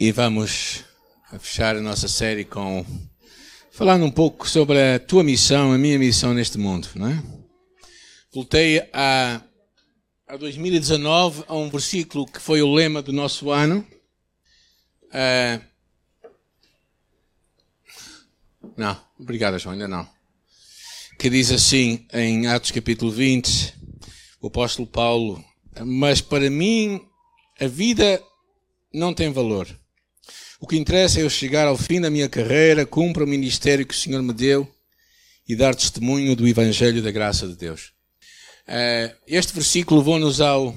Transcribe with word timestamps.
E 0.00 0.12
vamos 0.12 0.84
fechar 1.40 1.74
a 1.74 1.80
nossa 1.80 2.06
série 2.06 2.44
com 2.44 2.86
falando 3.72 4.04
um 4.04 4.10
pouco 4.12 4.48
sobre 4.48 4.80
a 4.80 5.00
tua 5.00 5.24
missão, 5.24 5.72
a 5.72 5.76
minha 5.76 5.98
missão 5.98 6.32
neste 6.32 6.56
mundo, 6.56 6.88
não 6.94 7.08
é? 7.08 7.20
Voltei 8.32 8.78
a, 8.92 9.42
a 10.28 10.36
2019 10.36 11.42
a 11.48 11.56
um 11.56 11.68
versículo 11.68 12.26
que 12.26 12.38
foi 12.38 12.62
o 12.62 12.72
lema 12.72 13.02
do 13.02 13.12
nosso 13.12 13.50
ano. 13.50 13.84
Uh, 15.06 15.60
não, 18.76 18.96
obrigado, 19.18 19.58
João, 19.58 19.72
ainda 19.72 19.88
não. 19.88 20.08
Que 21.18 21.28
diz 21.28 21.50
assim 21.50 22.06
em 22.12 22.46
Atos 22.46 22.70
capítulo 22.70 23.10
20, 23.10 23.74
o 24.40 24.46
apóstolo 24.46 24.86
Paulo: 24.86 25.44
Mas 25.84 26.20
para 26.20 26.48
mim 26.48 27.04
a 27.60 27.66
vida 27.66 28.22
não 28.94 29.12
tem 29.12 29.32
valor 29.32 29.68
o 30.60 30.66
que 30.66 30.76
interessa 30.76 31.20
é 31.20 31.22
eu 31.22 31.30
chegar 31.30 31.66
ao 31.66 31.76
fim 31.76 32.00
da 32.00 32.10
minha 32.10 32.28
carreira, 32.28 32.84
cumprir 32.84 33.22
o 33.22 33.28
ministério 33.28 33.86
que 33.86 33.94
o 33.94 33.96
Senhor 33.96 34.22
me 34.22 34.32
deu 34.32 34.68
e 35.48 35.54
dar 35.54 35.74
testemunho 35.74 36.34
do 36.34 36.46
Evangelho 36.46 37.02
da 37.02 37.10
graça 37.10 37.46
de 37.46 37.54
Deus. 37.54 37.92
Eh, 38.66 39.14
este 39.26 39.54
versículo 39.54 40.00
levou-nos 40.00 40.40
ao, 40.40 40.74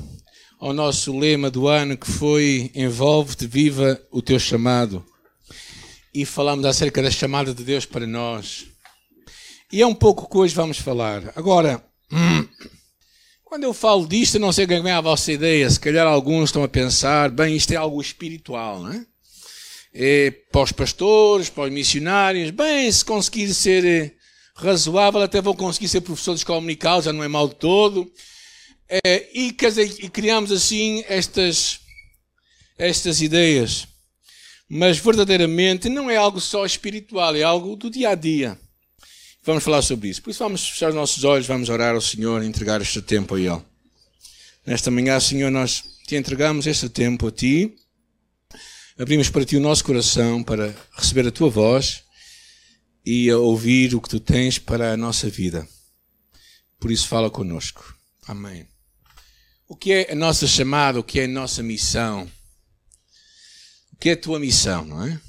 ao 0.59 0.71
nosso 0.71 1.17
lema 1.17 1.49
do 1.49 1.67
ano 1.67 1.97
que 1.97 2.09
foi 2.09 2.71
Envolve-te, 2.75 3.47
viva 3.47 3.99
o 4.11 4.21
teu 4.21 4.39
chamado. 4.39 5.03
E 6.13 6.25
falamos 6.25 6.65
acerca 6.65 7.01
da 7.01 7.09
chamada 7.09 7.53
de 7.53 7.63
Deus 7.63 7.85
para 7.85 8.05
nós. 8.05 8.67
E 9.71 9.81
é 9.81 9.87
um 9.87 9.95
pouco 9.95 10.29
que 10.29 10.37
hoje 10.37 10.53
vamos 10.53 10.77
falar. 10.77 11.33
Agora, 11.35 11.83
quando 13.43 13.63
eu 13.63 13.73
falo 13.73 14.07
disto, 14.07 14.37
não 14.37 14.51
sei 14.51 14.67
quem 14.67 14.83
vem 14.83 14.91
à 14.91 15.01
vossa 15.01 15.31
ideia. 15.31 15.69
Se 15.69 15.79
calhar 15.79 16.05
alguns 16.05 16.49
estão 16.49 16.63
a 16.63 16.67
pensar, 16.67 17.29
bem, 17.31 17.55
isto 17.55 17.71
é 17.71 17.77
algo 17.77 17.99
espiritual, 17.99 18.83
não 18.83 18.91
é? 18.91 19.05
É, 19.93 20.31
para 20.51 20.61
os 20.61 20.71
pastores, 20.71 21.49
para 21.49 21.63
os 21.63 21.71
missionários. 21.71 22.51
Bem, 22.51 22.91
se 22.91 23.03
conseguir 23.03 23.53
ser 23.53 23.85
é, 23.85 24.11
razoável, 24.55 25.21
até 25.21 25.41
vou 25.41 25.55
conseguir 25.55 25.87
ser 25.87 26.01
professor 26.01 26.33
de 26.33 26.39
escola 26.39 26.59
dominical, 26.59 27.01
já 27.01 27.11
não 27.11 27.23
é 27.23 27.27
mal 27.27 27.47
de 27.47 27.55
todo. 27.55 28.11
É, 29.05 29.29
e, 29.33 29.51
quer 29.51 29.69
dizer, 29.69 29.95
e 30.03 30.09
criamos 30.09 30.51
assim 30.51 31.03
estas, 31.07 31.79
estas 32.77 33.21
ideias. 33.21 33.87
Mas 34.67 34.97
verdadeiramente 34.97 35.89
não 35.89 36.09
é 36.09 36.15
algo 36.15 36.39
só 36.39 36.65
espiritual, 36.65 37.35
é 37.35 37.43
algo 37.43 37.75
do 37.75 37.89
dia 37.89 38.09
a 38.09 38.15
dia. 38.15 38.57
Vamos 39.43 39.63
falar 39.63 39.81
sobre 39.81 40.09
isso. 40.09 40.21
Por 40.21 40.29
isso 40.29 40.43
vamos 40.43 40.69
fechar 40.69 40.89
os 40.89 40.95
nossos 40.95 41.23
olhos, 41.23 41.47
vamos 41.47 41.67
orar 41.67 41.95
ao 41.95 42.01
Senhor 42.01 42.41
e 42.41 42.45
entregar 42.45 42.81
este 42.81 43.01
tempo 43.01 43.35
a 43.35 43.39
Ele. 43.39 43.61
Nesta 44.65 44.91
manhã, 44.91 45.19
Senhor, 45.19 45.49
nós 45.49 45.83
te 46.07 46.15
entregamos 46.15 46.67
este 46.67 46.87
tempo 46.87 47.27
a 47.27 47.31
Ti 47.31 47.73
abrimos 49.01 49.31
para 49.31 49.43
ti 49.43 49.57
o 49.57 49.59
nosso 49.59 49.83
coração 49.83 50.43
para 50.43 50.75
receber 50.95 51.27
a 51.27 51.31
tua 51.31 51.49
voz 51.49 52.03
e 53.03 53.31
a 53.31 53.37
ouvir 53.37 53.95
o 53.95 54.01
que 54.01 54.07
tu 54.07 54.19
tens 54.19 54.59
para 54.59 54.93
a 54.93 54.97
nossa 54.97 55.27
vida. 55.27 55.67
Por 56.79 56.91
isso, 56.91 57.07
fala 57.07 57.27
conosco. 57.27 57.95
Amém. 58.27 58.67
O 59.67 59.75
que 59.75 59.91
é 59.91 60.11
a 60.11 60.15
nossa 60.15 60.45
chamada? 60.45 60.99
O 60.99 61.03
que 61.03 61.19
é 61.19 61.23
a 61.23 61.27
nossa 61.27 61.63
missão? 61.63 62.29
O 63.91 63.95
que 63.97 64.09
é 64.09 64.13
a 64.13 64.17
tua 64.17 64.39
missão, 64.39 64.85
não 64.85 65.03
é? 65.03 65.21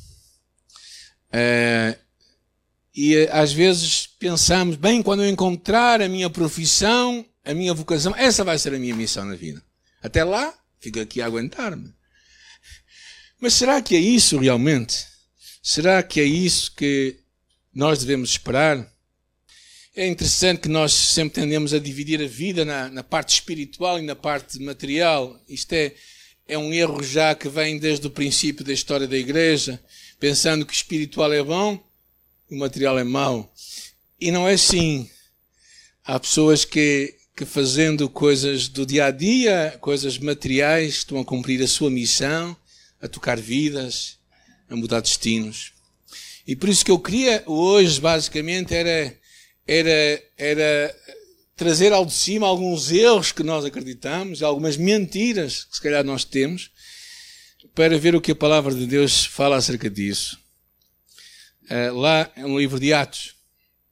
é 1.32 1.98
e 2.94 3.16
às 3.32 3.54
vezes 3.54 4.06
pensamos, 4.06 4.76
bem, 4.76 5.02
quando 5.02 5.22
eu 5.22 5.30
encontrar 5.30 6.02
a 6.02 6.08
minha 6.10 6.28
profissão, 6.28 7.24
a 7.42 7.54
minha 7.54 7.72
vocação, 7.72 8.14
essa 8.16 8.44
vai 8.44 8.58
ser 8.58 8.74
a 8.74 8.78
minha 8.78 8.94
missão 8.94 9.24
na 9.24 9.34
vida. 9.34 9.62
Até 10.02 10.22
lá, 10.22 10.52
fico 10.78 11.00
aqui 11.00 11.22
a 11.22 11.26
aguentar-me. 11.26 11.94
Mas 13.42 13.54
será 13.54 13.82
que 13.82 13.96
é 13.96 13.98
isso 13.98 14.38
realmente? 14.38 15.04
Será 15.60 16.00
que 16.00 16.20
é 16.20 16.24
isso 16.24 16.72
que 16.76 17.16
nós 17.74 17.98
devemos 17.98 18.30
esperar? 18.30 18.88
É 19.96 20.06
interessante 20.06 20.60
que 20.60 20.68
nós 20.68 20.92
sempre 20.92 21.40
tendemos 21.40 21.74
a 21.74 21.80
dividir 21.80 22.22
a 22.22 22.26
vida 22.28 22.64
na, 22.64 22.88
na 22.88 23.02
parte 23.02 23.34
espiritual 23.34 23.98
e 23.98 24.02
na 24.02 24.14
parte 24.14 24.60
material. 24.60 25.36
Isto 25.48 25.72
é, 25.72 25.92
é 26.46 26.56
um 26.56 26.72
erro 26.72 27.02
já 27.02 27.34
que 27.34 27.48
vem 27.48 27.80
desde 27.80 28.06
o 28.06 28.10
princípio 28.10 28.64
da 28.64 28.72
história 28.72 29.08
da 29.08 29.18
igreja, 29.18 29.82
pensando 30.20 30.64
que 30.64 30.72
o 30.72 30.76
espiritual 30.76 31.32
é 31.32 31.42
bom 31.42 31.84
e 32.48 32.54
o 32.54 32.58
material 32.60 32.96
é 32.96 33.02
mau. 33.02 33.52
E 34.20 34.30
não 34.30 34.48
é 34.48 34.52
assim. 34.52 35.10
Há 36.04 36.20
pessoas 36.20 36.64
que, 36.64 37.12
que 37.36 37.44
fazendo 37.44 38.08
coisas 38.08 38.68
do 38.68 38.86
dia 38.86 39.06
a 39.06 39.10
dia, 39.10 39.76
coisas 39.80 40.16
materiais, 40.16 40.94
estão 40.98 41.18
a 41.18 41.24
cumprir 41.24 41.60
a 41.60 41.66
sua 41.66 41.90
missão 41.90 42.56
a 43.02 43.08
tocar 43.08 43.38
vidas, 43.38 44.18
a 44.70 44.76
mudar 44.76 45.00
destinos. 45.00 45.72
E 46.46 46.56
por 46.56 46.68
isso 46.68 46.84
que 46.84 46.90
eu 46.90 46.98
queria 46.98 47.42
hoje, 47.46 48.00
basicamente, 48.00 48.74
era, 48.74 49.14
era, 49.66 50.22
era 50.38 50.96
trazer 51.56 51.92
ao 51.92 52.06
de 52.06 52.12
cima 52.12 52.46
alguns 52.46 52.90
erros 52.90 53.32
que 53.32 53.42
nós 53.42 53.64
acreditamos, 53.64 54.42
algumas 54.42 54.76
mentiras 54.76 55.64
que 55.64 55.76
se 55.76 55.82
calhar 55.82 56.04
nós 56.04 56.24
temos, 56.24 56.70
para 57.74 57.98
ver 57.98 58.14
o 58.14 58.20
que 58.20 58.32
a 58.32 58.36
palavra 58.36 58.74
de 58.74 58.86
Deus 58.86 59.24
fala 59.24 59.56
acerca 59.56 59.88
disso. 59.88 60.38
Uh, 61.64 61.94
lá 61.96 62.30
no 62.36 62.58
livro 62.58 62.78
de 62.78 62.92
Atos, 62.92 63.34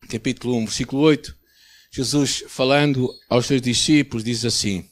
capítulo 0.08 0.56
1, 0.56 0.64
versículo 0.66 1.02
8, 1.02 1.36
Jesus 1.90 2.44
falando 2.48 3.12
aos 3.28 3.46
seus 3.46 3.62
discípulos 3.62 4.24
diz 4.24 4.44
assim: 4.44 4.89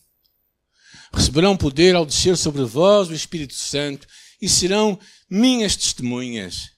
receberão 1.13 1.57
poder 1.57 1.95
ao 1.95 2.07
descer 2.07 2.37
sobre 2.37 2.63
vós 2.65 3.09
o 3.09 3.15
Espírito 3.15 3.55
Santo 3.55 4.07
e 4.41 4.49
serão 4.49 4.99
minhas 5.29 5.77
testemunhas, 5.77 6.71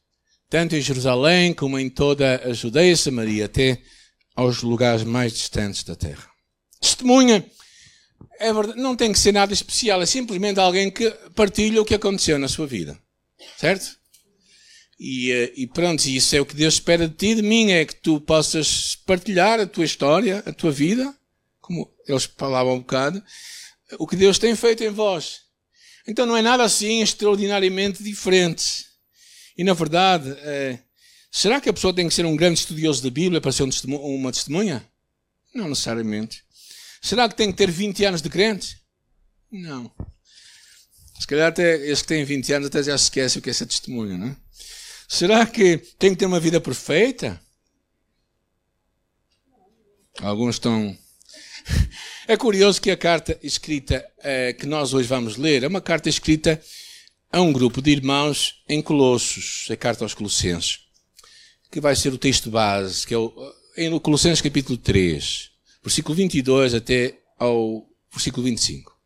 tanto 0.48 0.74
em 0.74 0.80
Jerusalém 0.80 1.52
como 1.52 1.78
em 1.78 1.88
toda 1.88 2.42
a 2.44 2.52
Judeia 2.52 2.92
e 2.92 2.96
Samaria, 2.96 3.44
até 3.46 3.80
aos 4.34 4.62
lugares 4.62 5.04
mais 5.04 5.32
distantes 5.32 5.84
da 5.84 5.94
terra. 5.94 6.28
Testemunha 6.80 7.44
é 8.38 8.52
verdade, 8.52 8.80
não 8.80 8.96
tem 8.96 9.12
que 9.12 9.18
ser 9.18 9.32
nada 9.32 9.52
especial, 9.52 10.00
é 10.00 10.06
simplesmente 10.06 10.58
alguém 10.58 10.90
que 10.90 11.10
partilha 11.34 11.80
o 11.80 11.84
que 11.84 11.94
aconteceu 11.94 12.38
na 12.38 12.48
sua 12.48 12.66
vida. 12.66 12.98
Certo? 13.58 13.98
E, 14.98 15.30
eh, 15.30 15.52
e 15.56 15.66
pronto, 15.66 16.04
isso 16.06 16.36
é 16.36 16.40
o 16.40 16.46
que 16.46 16.54
Deus 16.54 16.74
espera 16.74 17.08
de 17.08 17.14
ti, 17.14 17.34
de 17.34 17.42
mim, 17.42 17.70
é 17.70 17.84
que 17.84 17.94
tu 17.94 18.20
possas 18.20 18.96
partilhar 19.06 19.60
a 19.60 19.66
tua 19.66 19.84
história, 19.84 20.42
a 20.46 20.52
tua 20.52 20.70
vida, 20.70 21.14
como 21.60 21.90
eles 22.06 22.28
falavam 22.36 22.74
um 22.74 22.80
bocado, 22.80 23.22
o 23.98 24.06
que 24.06 24.16
Deus 24.16 24.38
tem 24.38 24.54
feito 24.54 24.84
em 24.84 24.90
vós. 24.90 25.40
Então 26.06 26.26
não 26.26 26.36
é 26.36 26.42
nada 26.42 26.64
assim 26.64 27.02
extraordinariamente 27.02 28.02
diferente. 28.02 28.86
E 29.56 29.64
na 29.64 29.74
verdade, 29.74 30.30
é, 30.38 30.78
será 31.30 31.60
que 31.60 31.68
a 31.68 31.72
pessoa 31.72 31.94
tem 31.94 32.08
que 32.08 32.14
ser 32.14 32.24
um 32.24 32.36
grande 32.36 32.60
estudioso 32.60 33.02
da 33.02 33.10
Bíblia 33.10 33.40
para 33.40 33.52
ser 33.52 33.62
um 33.62 33.70
uma 33.96 34.32
testemunha? 34.32 34.86
Não 35.54 35.68
necessariamente. 35.68 36.42
Será 37.02 37.28
que 37.28 37.34
tem 37.34 37.50
que 37.50 37.58
ter 37.58 37.70
20 37.70 38.04
anos 38.04 38.22
de 38.22 38.28
crente? 38.28 38.78
Não. 39.50 39.90
Se 41.18 41.26
calhar 41.26 41.48
até 41.48 41.76
esse 41.86 42.02
que 42.02 42.08
tem 42.08 42.24
20 42.24 42.52
anos 42.52 42.66
até 42.68 42.82
já 42.82 42.96
se 42.96 43.04
esquece 43.04 43.38
o 43.38 43.42
que 43.42 43.50
é 43.50 43.52
ser 43.52 43.66
testemunha, 43.66 44.16
não 44.16 44.28
é? 44.28 44.36
Será 45.08 45.44
que 45.44 45.76
tem 45.98 46.10
que 46.10 46.16
ter 46.16 46.26
uma 46.26 46.40
vida 46.40 46.60
perfeita? 46.60 47.40
Alguns 50.20 50.56
estão 50.56 50.96
é 52.32 52.36
curioso 52.36 52.80
que 52.80 52.92
a 52.92 52.96
carta 52.96 53.36
escrita 53.42 54.08
eh, 54.22 54.52
que 54.52 54.64
nós 54.64 54.94
hoje 54.94 55.08
vamos 55.08 55.36
ler 55.36 55.64
é 55.64 55.66
uma 55.66 55.80
carta 55.80 56.08
escrita 56.08 56.62
a 57.28 57.40
um 57.40 57.52
grupo 57.52 57.82
de 57.82 57.90
irmãos 57.90 58.62
em 58.68 58.80
Colossos, 58.80 59.66
a 59.68 59.76
carta 59.76 60.04
aos 60.04 60.14
Colossenses, 60.14 60.78
que 61.72 61.80
vai 61.80 61.96
ser 61.96 62.12
o 62.12 62.18
texto 62.18 62.48
base, 62.48 63.04
que 63.04 63.14
é 63.14 63.18
o, 63.18 63.32
em 63.76 63.98
Colossenses 63.98 64.40
capítulo 64.40 64.78
3, 64.78 65.50
versículo 65.82 66.14
22 66.14 66.74
até 66.74 67.18
ao 67.36 67.84
versículo 68.12 68.44
25. 68.44 68.96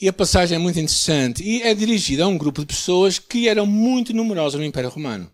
E 0.00 0.08
a 0.08 0.12
passagem 0.12 0.56
é 0.56 0.58
muito 0.58 0.80
interessante 0.80 1.44
e 1.44 1.62
é 1.62 1.72
dirigida 1.72 2.24
a 2.24 2.26
um 2.26 2.36
grupo 2.36 2.62
de 2.62 2.66
pessoas 2.66 3.20
que 3.20 3.46
eram 3.46 3.64
muito 3.64 4.12
numerosas 4.12 4.58
no 4.58 4.66
Império 4.66 4.90
Romano. 4.90 5.30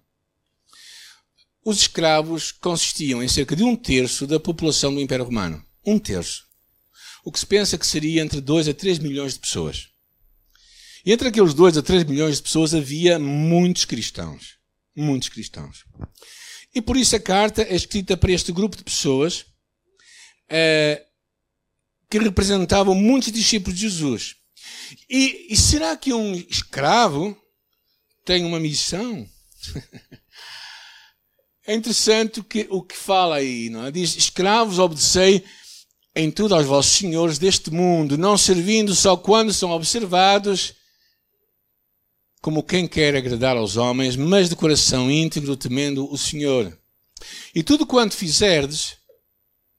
Os 1.65 1.79
escravos 1.79 2.53
consistiam 2.53 3.23
em 3.23 3.29
cerca 3.29 3.57
de 3.57 3.65
um 3.65 3.75
terço 3.75 4.27
da 4.27 4.39
população 4.39 4.93
do 4.93 5.01
Império 5.01 5.25
Romano 5.25 5.65
um 5.85 5.99
terço. 5.99 6.45
O 7.25 7.31
que 7.31 7.39
se 7.39 7.47
pensa 7.47 7.79
que 7.79 7.87
seria 7.87 8.23
entre 8.23 8.41
2 8.41 8.69
a 8.69 8.75
3 8.75 8.99
milhões 8.99 9.35
de 9.35 9.41
pessoas. 9.41 9.89
E 11.05 11.13
entre 11.13 11.29
aqueles 11.29 11.55
2 11.55 11.79
a 11.79 11.83
3 11.83 12.05
milhões 12.05 12.37
de 12.37 12.43
pessoas 12.43 12.75
havia 12.75 13.19
muitos 13.19 13.85
cristãos. 13.85 14.59
Muitos 14.95 15.29
cristãos. 15.29 15.85
E 16.75 16.81
por 16.81 16.97
isso 16.97 17.17
a 17.17 17.21
carta 17.21 17.63
é 17.63 17.75
escrita 17.75 18.17
para 18.17 18.33
este 18.33 18.53
grupo 18.53 18.77
de 18.77 18.85
pessoas 18.85 19.45
eh, 20.49 21.05
que 22.09 22.19
representavam 22.19 22.95
muitos 22.95 23.33
discípulos 23.33 23.79
de 23.79 23.89
Jesus. 23.89 24.37
E, 25.09 25.47
e 25.51 25.57
será 25.57 25.97
que 25.97 26.13
um 26.13 26.35
escravo 26.35 27.37
tem 28.25 28.45
uma 28.45 28.61
missão? 28.61 29.29
é 31.67 31.75
interessante 31.75 32.43
que, 32.43 32.67
o 32.71 32.83
que 32.83 32.97
fala 32.97 33.37
aí, 33.37 33.71
não 33.71 33.87
é? 33.87 33.91
Diz: 33.91 34.17
escravos, 34.17 34.79
obedecei 34.79 35.45
em 36.15 36.31
tudo 36.31 36.55
aos 36.55 36.67
vossos 36.67 36.93
senhores 36.93 37.39
deste 37.39 37.71
mundo, 37.71 38.19
não 38.19 38.37
servindo 38.37 38.95
só 38.95 39.17
quando 39.17 39.53
são 39.53 39.71
observados, 39.71 40.75
como 42.41 42.63
quem 42.63 42.89
quer 42.89 43.15
agradar 43.15 43.57
aos 43.57 43.77
homens, 43.77 44.17
mas 44.17 44.49
de 44.49 44.57
coração 44.57 45.11
íntegro, 45.11 45.57
temendo 45.57 46.11
o 46.11 46.17
Senhor. 46.17 46.77
E 47.55 47.63
tudo 47.63 47.87
quanto 47.87 48.17
fizerdes, 48.17 48.97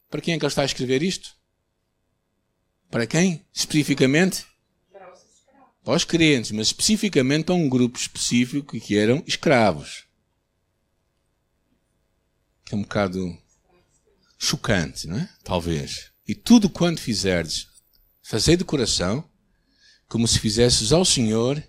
para 0.09 0.21
quem 0.21 0.33
é 0.33 0.37
que 0.37 0.45
ele 0.45 0.51
está 0.51 0.61
a 0.61 0.65
escrever 0.65 1.01
isto? 1.01 1.35
Para 2.89 3.07
quem? 3.07 3.45
Especificamente? 3.53 4.45
Para 5.83 5.95
os 5.95 6.05
crentes, 6.05 6.51
mas 6.51 6.67
especificamente 6.67 7.45
para 7.45 7.55
um 7.55 7.67
grupo 7.67 7.97
específico 7.97 8.79
que 8.79 8.97
eram 8.97 9.23
escravos. 9.25 10.05
Que 12.63 12.75
é 12.75 12.77
um 12.77 12.83
bocado 12.83 13.35
chocante, 14.37 15.07
não 15.07 15.17
é? 15.17 15.29
Talvez. 15.43 16.10
E 16.31 16.33
tudo 16.33 16.69
quanto 16.69 17.01
fizerdes, 17.01 17.67
fazei 18.23 18.55
de 18.55 18.63
coração, 18.63 19.21
como 20.07 20.25
se 20.25 20.39
fizesses 20.39 20.93
ao 20.93 21.03
Senhor 21.03 21.61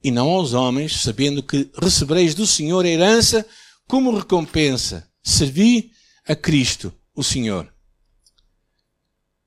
e 0.00 0.12
não 0.12 0.28
aos 0.28 0.52
homens, 0.52 1.00
sabendo 1.00 1.42
que 1.42 1.68
recebereis 1.76 2.32
do 2.32 2.46
Senhor 2.46 2.84
a 2.84 2.88
herança 2.88 3.44
como 3.88 4.16
recompensa. 4.16 5.10
Servi 5.24 5.90
a 6.24 6.36
Cristo, 6.36 6.94
o 7.16 7.24
Senhor. 7.24 7.74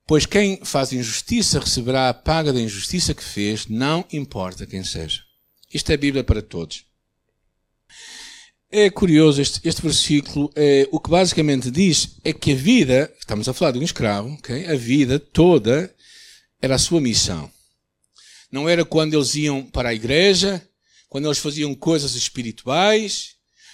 Pois 0.05 0.25
quem 0.25 0.59
faz 0.65 0.91
injustiça 0.91 1.61
receberá 1.61 2.09
a 2.09 2.13
paga 2.13 2.51
da 2.51 2.59
injustiça 2.59 3.13
que 3.13 3.23
fez, 3.23 3.65
não 3.67 4.05
importa 4.11 4.67
quem 4.67 4.83
seja. 4.83 5.23
Isto 5.73 5.91
é 5.91 5.95
a 5.95 5.97
Bíblia 5.97 6.25
para 6.25 6.41
todos. 6.41 6.83
É 8.71 8.87
curioso 8.87 9.41
este, 9.41 9.67
este 9.67 9.81
versículo. 9.81 10.51
É, 10.55 10.87
o 10.91 10.99
que 10.99 11.09
basicamente 11.09 11.71
diz 11.71 12.17
é 12.23 12.31
que 12.31 12.51
a 12.51 12.55
vida, 12.55 13.11
estamos 13.19 13.49
a 13.49 13.53
falar 13.53 13.71
de 13.71 13.79
um 13.79 13.83
escravo, 13.83 14.29
okay? 14.33 14.67
a 14.67 14.75
vida 14.75 15.19
toda 15.19 15.91
era 16.61 16.75
a 16.75 16.79
sua 16.79 17.01
missão. 17.01 17.49
Não 18.51 18.69
era 18.69 18.85
quando 18.85 19.15
eles 19.15 19.33
iam 19.33 19.63
para 19.63 19.89
a 19.89 19.93
igreja, 19.93 20.63
quando 21.07 21.25
eles 21.25 21.39
faziam 21.39 21.73
coisas 21.73 22.13
espirituais, 22.13 23.31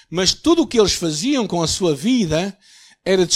mas 0.09 0.33
tudo 0.33 0.62
o 0.62 0.68
que 0.68 0.80
eles 0.80 0.94
faziam 0.94 1.45
com 1.45 1.62
a 1.62 1.68
sua 1.68 1.94
vida 1.94 2.57
era, 3.03 3.27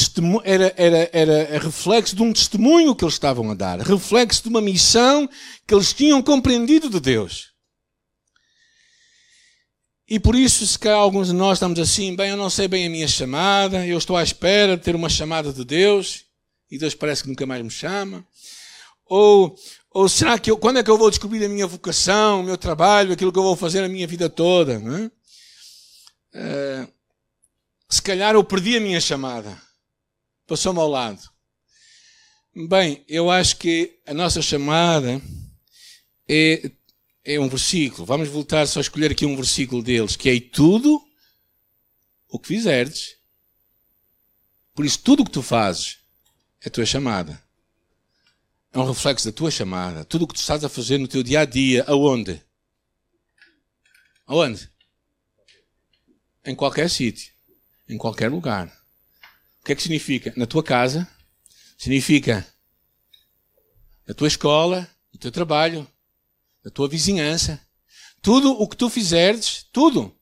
era, 0.46 0.74
era, 0.78 0.98
era 0.98 1.60
reflexo 1.60 2.16
de 2.16 2.24
um 2.24 2.32
testemunho 2.32 2.96
que 2.96 3.04
eles 3.04 3.16
estavam 3.16 3.52
a 3.52 3.54
dar, 3.54 3.80
reflexo 3.82 4.44
de 4.44 4.50
uma 4.50 4.62
missão 4.62 5.30
que 5.68 5.74
eles 5.74 5.92
tinham 5.92 6.22
compreendido 6.22 6.90
de 6.90 7.02
Deus. 7.02 7.49
E 10.10 10.20
por 10.20 10.34
isso, 10.34 10.66
se 10.66 10.80
calhar 10.80 10.98
alguns 10.98 11.28
de 11.28 11.34
nós 11.34 11.58
estamos 11.58 11.78
assim, 11.78 12.16
bem, 12.16 12.32
eu 12.32 12.38
não 12.38 12.50
sei 12.50 12.68
bem 12.68 12.88
a 12.88 12.90
minha 12.90 13.08
chamada, 13.08 13.86
eu 13.86 13.96
estou 13.96 14.18
à 14.18 14.24
espera 14.24 14.76
de 14.76 14.84
ter 14.84 14.96
uma 14.96 15.08
chamada 15.08 15.54
de 15.54 15.64
Deus, 15.64 16.26
e 16.72 16.80
Deus 16.80 16.96
parece 16.96 17.22
que 17.22 17.30
nunca 17.30 17.46
mais 17.46 17.62
me 17.62 17.70
chama. 17.70 18.26
Ou, 19.06 19.56
ou 19.92 20.10
será 20.10 20.40
que 20.40 20.50
eu, 20.50 20.58
quando 20.58 20.80
é 20.80 20.84
que 20.84 20.90
eu 20.90 20.98
vou 20.98 21.12
descobrir 21.12 21.46
a 21.46 21.50
minha 21.50 21.68
vocação, 21.68 22.42
o 22.42 22.44
meu 22.44 22.58
trabalho, 22.58 23.14
aquilo 23.14 23.32
que 23.32 23.38
eu 23.38 23.44
vou 23.44 23.56
fazer 23.56 23.84
a 23.84 23.88
minha 23.88 24.08
vida 24.08 24.28
toda? 24.28 24.80
Não 24.80 24.96
é? 24.96 25.12
Uh, 26.34 26.94
se 27.88 28.02
calhar 28.02 28.34
eu 28.34 28.44
perdi 28.44 28.78
a 28.78 28.82
minha 28.82 29.00
chamada. 29.00 29.62
Passou-me 30.48 30.80
ao 30.80 30.88
lado. 30.88 31.22
Bem, 32.68 33.04
eu 33.08 33.30
acho 33.30 33.58
que 33.58 34.00
a 34.08 34.14
nossa 34.14 34.42
chamada 34.42 35.22
é, 36.28 36.72
é 37.24 37.40
um 37.40 37.50
versículo. 37.50 38.06
Vamos 38.06 38.30
voltar 38.30 38.66
só 38.68 38.80
a 38.80 38.82
escolher 38.82 39.12
aqui 39.12 39.26
um 39.26 39.36
versículo 39.36 39.84
deles, 39.84 40.16
que 40.16 40.30
é 40.30 40.40
tudo 40.40 41.02
o 42.28 42.40
que 42.40 42.48
fizerdes. 42.48 43.18
Por 44.74 44.86
isso, 44.86 45.00
tudo 45.00 45.22
o 45.22 45.26
que 45.26 45.32
tu 45.32 45.42
fazes 45.42 46.00
é 46.62 46.68
a 46.68 46.72
tua 46.72 46.86
chamada 46.86 47.42
é 48.72 48.80
um 48.80 48.88
reflexo 48.88 49.26
da 49.26 49.36
tua 49.36 49.52
chamada. 49.52 50.06
Tudo 50.06 50.24
o 50.24 50.28
que 50.28 50.36
tu 50.36 50.40
estás 50.40 50.64
a 50.64 50.70
fazer 50.70 50.98
no 50.98 51.08
teu 51.08 51.24
dia 51.24 51.42
a 51.42 51.46
dia, 51.46 51.84
aonde? 51.88 52.42
Aonde? 54.26 54.70
Em 56.46 56.56
qualquer 56.56 56.90
sítio, 56.90 57.34
em 57.88 57.98
qualquer 57.98 58.30
lugar. 58.30 58.68
O 59.62 59.66
que 59.66 59.72
é 59.72 59.76
que 59.76 59.82
significa? 59.82 60.34
Na 60.36 60.46
tua 60.46 60.64
casa, 60.64 61.08
significa 61.78 62.48
na 64.08 64.14
tua 64.14 64.28
escola, 64.28 64.90
no 65.14 65.20
teu 65.20 65.32
trabalho, 65.32 65.88
na 66.64 66.72
tua 66.72 66.88
vizinhança. 66.88 67.60
Tudo 68.22 68.52
o 68.52 68.68
que 68.68 68.76
tu 68.76 68.90
fizeres, 68.90 69.66
tudo. 69.72 70.16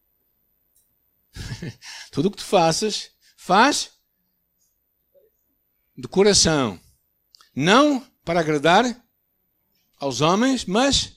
tudo 2.12 2.28
o 2.28 2.32
que 2.32 2.38
tu 2.38 2.46
faças, 2.46 3.12
faz 3.36 3.92
de 5.98 6.08
coração. 6.08 6.80
Não 7.56 8.06
para 8.24 8.40
agradar 8.40 9.04
aos 10.00 10.22
homens, 10.22 10.66
mas 10.66 11.14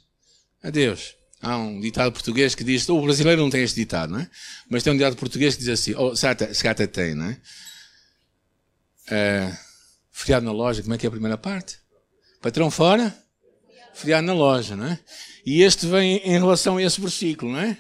a 0.63 0.71
Deus. 0.71 1.15
Há 1.43 1.57
um 1.57 1.81
ditado 1.81 2.13
português 2.13 2.55
que 2.55 2.63
diz, 2.63 2.89
o 2.89 3.01
brasileiro 3.01 3.41
não 3.41 3.51
tem 3.51 3.63
este 3.63 3.77
ditado, 3.77 4.13
não 4.13 4.21
é? 4.21 4.31
Mas 4.69 4.83
tem 4.83 4.93
um 4.93 4.97
ditado 4.97 5.17
português 5.17 5.55
que 5.55 5.61
diz 5.61 5.71
assim, 5.71 5.95
ou 5.95 6.13
oh, 6.13 6.69
até 6.69 6.87
tem, 6.87 7.15
não 7.15 7.27
é? 7.27 7.41
é? 9.11 9.59
Feriado 10.11 10.45
na 10.45 10.53
loja, 10.53 10.83
como 10.83 10.95
é 10.95 10.99
que 10.99 11.07
é 11.07 11.09
a 11.09 11.11
primeira 11.11 11.39
parte? 11.39 11.79
Patrão 12.43 12.71
fora, 12.71 13.17
feriado 14.01 14.27
na 14.27 14.33
loja, 14.33 14.75
não 14.75 14.87
é? 14.87 14.99
E 15.45 15.63
este 15.63 15.87
vem 15.87 16.17
em 16.19 16.39
relação 16.39 16.77
a 16.77 16.83
esse 16.83 17.01
versículo, 17.01 17.53
não 17.53 17.61
é? 17.61 17.79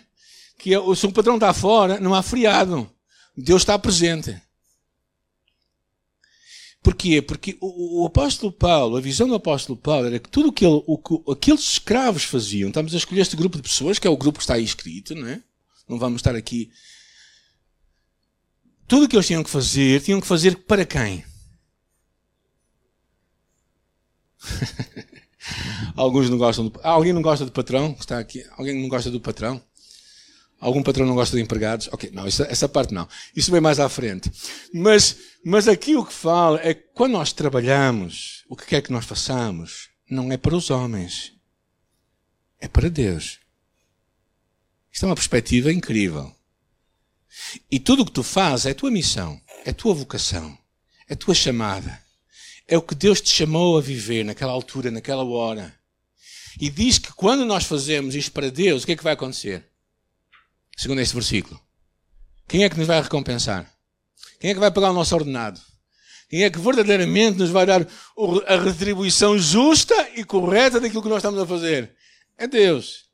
Que 0.59 0.75
é, 0.75 0.95
se 0.95 1.07
o 1.07 1.13
patrão 1.13 1.35
está 1.35 1.53
fora, 1.53 1.99
não 1.99 2.15
há 2.15 2.23
feriado. 2.23 2.91
Deus 3.37 3.63
está 3.63 3.79
presente. 3.79 4.41
Porquê? 6.83 7.21
Porque 7.21 7.59
o, 7.61 8.03
o, 8.03 8.07
apóstolo 8.07 8.51
Paulo, 8.51 8.97
a 8.97 9.01
visão 9.01 9.29
do 9.29 9.35
apóstolo 9.35 9.79
Paulo 9.79 10.07
era 10.07 10.19
que 10.19 10.31
tudo 10.31 10.49
o 10.49 10.53
que, 10.53 10.65
ele, 10.65 10.83
o 10.87 10.97
que 10.97 11.31
aqueles 11.31 11.61
escravos 11.61 12.25
faziam, 12.25 12.69
estamos 12.69 12.95
a 12.95 12.97
escolher 12.97 13.21
este 13.21 13.37
grupo 13.37 13.57
de 13.57 13.63
pessoas, 13.63 13.99
que 13.99 14.07
é 14.07 14.11
o 14.11 14.17
grupo 14.17 14.39
que 14.39 14.45
está 14.45 14.55
aí 14.55 14.65
escrito, 14.65 15.15
não 15.15 15.29
é? 15.29 15.43
Não 15.87 15.99
vamos 15.99 16.21
estar 16.21 16.35
aqui. 16.35 16.71
Tudo 18.89 19.05
o 19.05 19.09
que 19.09 19.15
eles 19.15 19.27
tinham 19.27 19.45
que 19.45 19.51
fazer, 19.51 20.01
tinham 20.03 20.21
que 20.21 20.27
fazer 20.27 20.57
para 20.57 20.87
quem? 20.87 21.25
Alguns 25.97 26.29
não 26.31 26.39
gostam 26.39 26.69
do. 26.69 26.81
Alguém 26.83 27.13
não 27.13 27.23
gosta 27.23 27.45
do 27.45 27.53
patrão? 27.53 27.97
Está 27.99 28.19
aqui. 28.19 28.45
Alguém 28.57 28.81
não 28.81 28.89
gosta 28.89 29.11
do 29.11 29.21
patrão? 29.21 29.61
Algum 30.61 30.83
patrão 30.83 31.07
não 31.07 31.15
gosta 31.15 31.37
de 31.37 31.43
empregados? 31.43 31.89
Ok, 31.91 32.11
não, 32.13 32.29
isso, 32.29 32.43
essa 32.43 32.69
parte 32.69 32.93
não. 32.93 33.09
Isso 33.35 33.51
vem 33.51 33.63
mais 33.63 33.81
à 33.81 33.89
frente. 33.89 34.31
Mas, 34.75 35.17
mas 35.43 35.67
aqui 35.67 35.97
o 35.97 36.05
que 36.05 36.13
fala 36.13 36.61
é 36.63 36.75
que 36.75 36.85
quando 36.93 37.13
nós 37.13 37.33
trabalhamos, 37.33 38.45
o 38.49 38.55
que 38.55 38.67
quer 38.67 38.83
que 38.83 38.93
nós 38.93 39.07
façamos, 39.07 39.89
não 40.11 40.31
é 40.31 40.37
para 40.37 40.55
os 40.55 40.69
homens. 40.69 41.33
É 42.61 42.69
para 42.69 42.91
Deus. 42.91 43.39
Isto 44.93 45.07
é 45.07 45.09
uma 45.09 45.15
perspectiva 45.15 45.73
incrível. 45.73 46.31
E 47.71 47.81
tudo 47.81 48.03
o 48.03 48.05
que 48.05 48.13
tu 48.13 48.23
fazes 48.23 48.67
é 48.67 48.75
tua 48.75 48.91
missão, 48.91 49.41
é 49.65 49.73
tua 49.73 49.95
vocação, 49.95 50.59
é 51.09 51.15
tua 51.15 51.35
chamada. 51.35 52.03
É 52.71 52.79
o 52.79 52.83
que 52.83 52.95
Deus 52.95 53.21
te 53.21 53.29
chamou 53.29 53.77
a 53.77 53.83
viver 53.83 54.25
naquela 54.25 54.53
altura, 54.53 54.91
naquela 54.91 55.25
hora. 55.25 55.75
E 56.59 56.71
diz 56.71 56.99
que 56.99 57.13
quando 57.13 57.45
nós 57.45 57.65
fazemos 57.65 58.15
isto 58.15 58.33
para 58.33 58.51
Deus, 58.51 58.83
o 58.83 58.87
que 58.87 58.93
é 58.93 58.97
que 58.97 59.05
vai 59.05 59.13
acontecer? 59.13 59.71
segundo 60.81 61.01
este 61.01 61.15
versículo. 61.15 61.61
Quem 62.49 62.65
é 62.65 62.71
que 62.71 62.79
nos 62.79 62.87
vai 62.87 63.03
recompensar? 63.03 63.71
Quem 64.41 64.51
é 64.51 64.55
que 64.55 64.61
vai 64.61 64.71
pagar 64.71 64.91
o 64.91 64.95
nosso 64.95 65.15
ordenado? 65.15 65.61
Quem 66.29 66.43
é 66.43 66.49
que 66.49 66.59
verdadeiramente 66.59 67.39
nos 67.39 67.51
vai 67.51 67.67
dar 67.67 67.87
a 68.47 68.57
retribuição 68.57 69.39
justa 69.39 69.95
e 70.17 70.25
correta 70.25 70.81
daquilo 70.81 71.03
que 71.03 71.09
nós 71.09 71.19
estamos 71.19 71.39
a 71.39 71.47
fazer? 71.47 71.93
É 72.39 72.47
Deus. 72.47 73.11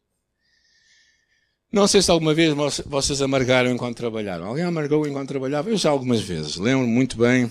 Não 1.72 1.88
sei 1.88 2.02
se 2.02 2.10
alguma 2.10 2.32
vez 2.32 2.54
vocês 2.86 3.20
amargaram 3.20 3.72
enquanto 3.72 3.96
trabalharam. 3.96 4.46
Alguém 4.46 4.64
amargou 4.64 5.06
enquanto 5.06 5.28
trabalhava? 5.28 5.68
Eu 5.68 5.76
já 5.76 5.90
algumas 5.90 6.20
vezes. 6.20 6.56
Lembro 6.56 6.86
muito 6.86 7.16
bem 7.16 7.50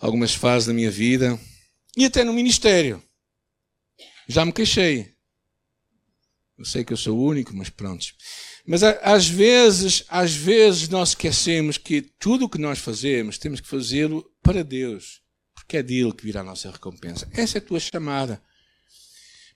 algumas 0.00 0.34
fases 0.34 0.66
da 0.66 0.74
minha 0.74 0.90
vida. 0.90 1.38
E 1.96 2.04
até 2.04 2.24
no 2.24 2.32
ministério. 2.32 3.02
Já 4.26 4.44
me 4.44 4.52
queixei. 4.52 5.12
Eu 6.56 6.64
sei 6.64 6.84
que 6.84 6.92
eu 6.92 6.96
sou 6.96 7.18
o 7.18 7.24
único, 7.24 7.54
mas 7.54 7.68
pronto. 7.68 8.06
Mas 8.66 8.82
às 8.82 9.26
vezes, 9.28 10.04
às 10.08 10.34
vezes 10.34 10.88
nós 10.88 11.10
esquecemos 11.10 11.78
que 11.78 12.02
tudo 12.02 12.44
o 12.44 12.48
que 12.48 12.58
nós 12.58 12.78
fazemos 12.78 13.38
temos 13.38 13.60
que 13.60 13.68
fazê-lo 13.68 14.24
para 14.42 14.62
Deus, 14.62 15.20
porque 15.54 15.78
é 15.78 15.82
dele 15.82 16.12
que 16.12 16.24
virá 16.24 16.40
a 16.40 16.44
nossa 16.44 16.70
recompensa. 16.70 17.28
Essa 17.32 17.58
é 17.58 17.60
a 17.60 17.64
tua 17.64 17.80
chamada. 17.80 18.42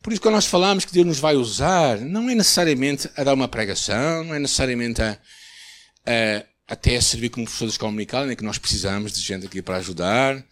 Por 0.02 0.12
isso, 0.12 0.20
quando 0.20 0.34
nós 0.34 0.46
falamos 0.46 0.84
que 0.84 0.92
Deus 0.92 1.06
nos 1.06 1.18
vai 1.18 1.34
usar, 1.34 1.98
não 2.00 2.28
é 2.28 2.34
necessariamente 2.34 3.08
a 3.16 3.24
dar 3.24 3.34
uma 3.34 3.48
pregação, 3.48 4.24
não 4.24 4.34
é 4.34 4.38
necessariamente 4.38 5.00
a, 5.00 5.18
a 6.06 6.44
até 6.66 7.00
servir 7.00 7.30
como 7.30 7.46
professores 7.46 7.76
comunicados, 7.76 8.30
em 8.30 8.36
que 8.36 8.44
nós 8.44 8.58
precisamos 8.58 9.12
de 9.12 9.20
gente 9.20 9.46
aqui 9.46 9.60
para 9.60 9.76
ajudar, 9.76 10.44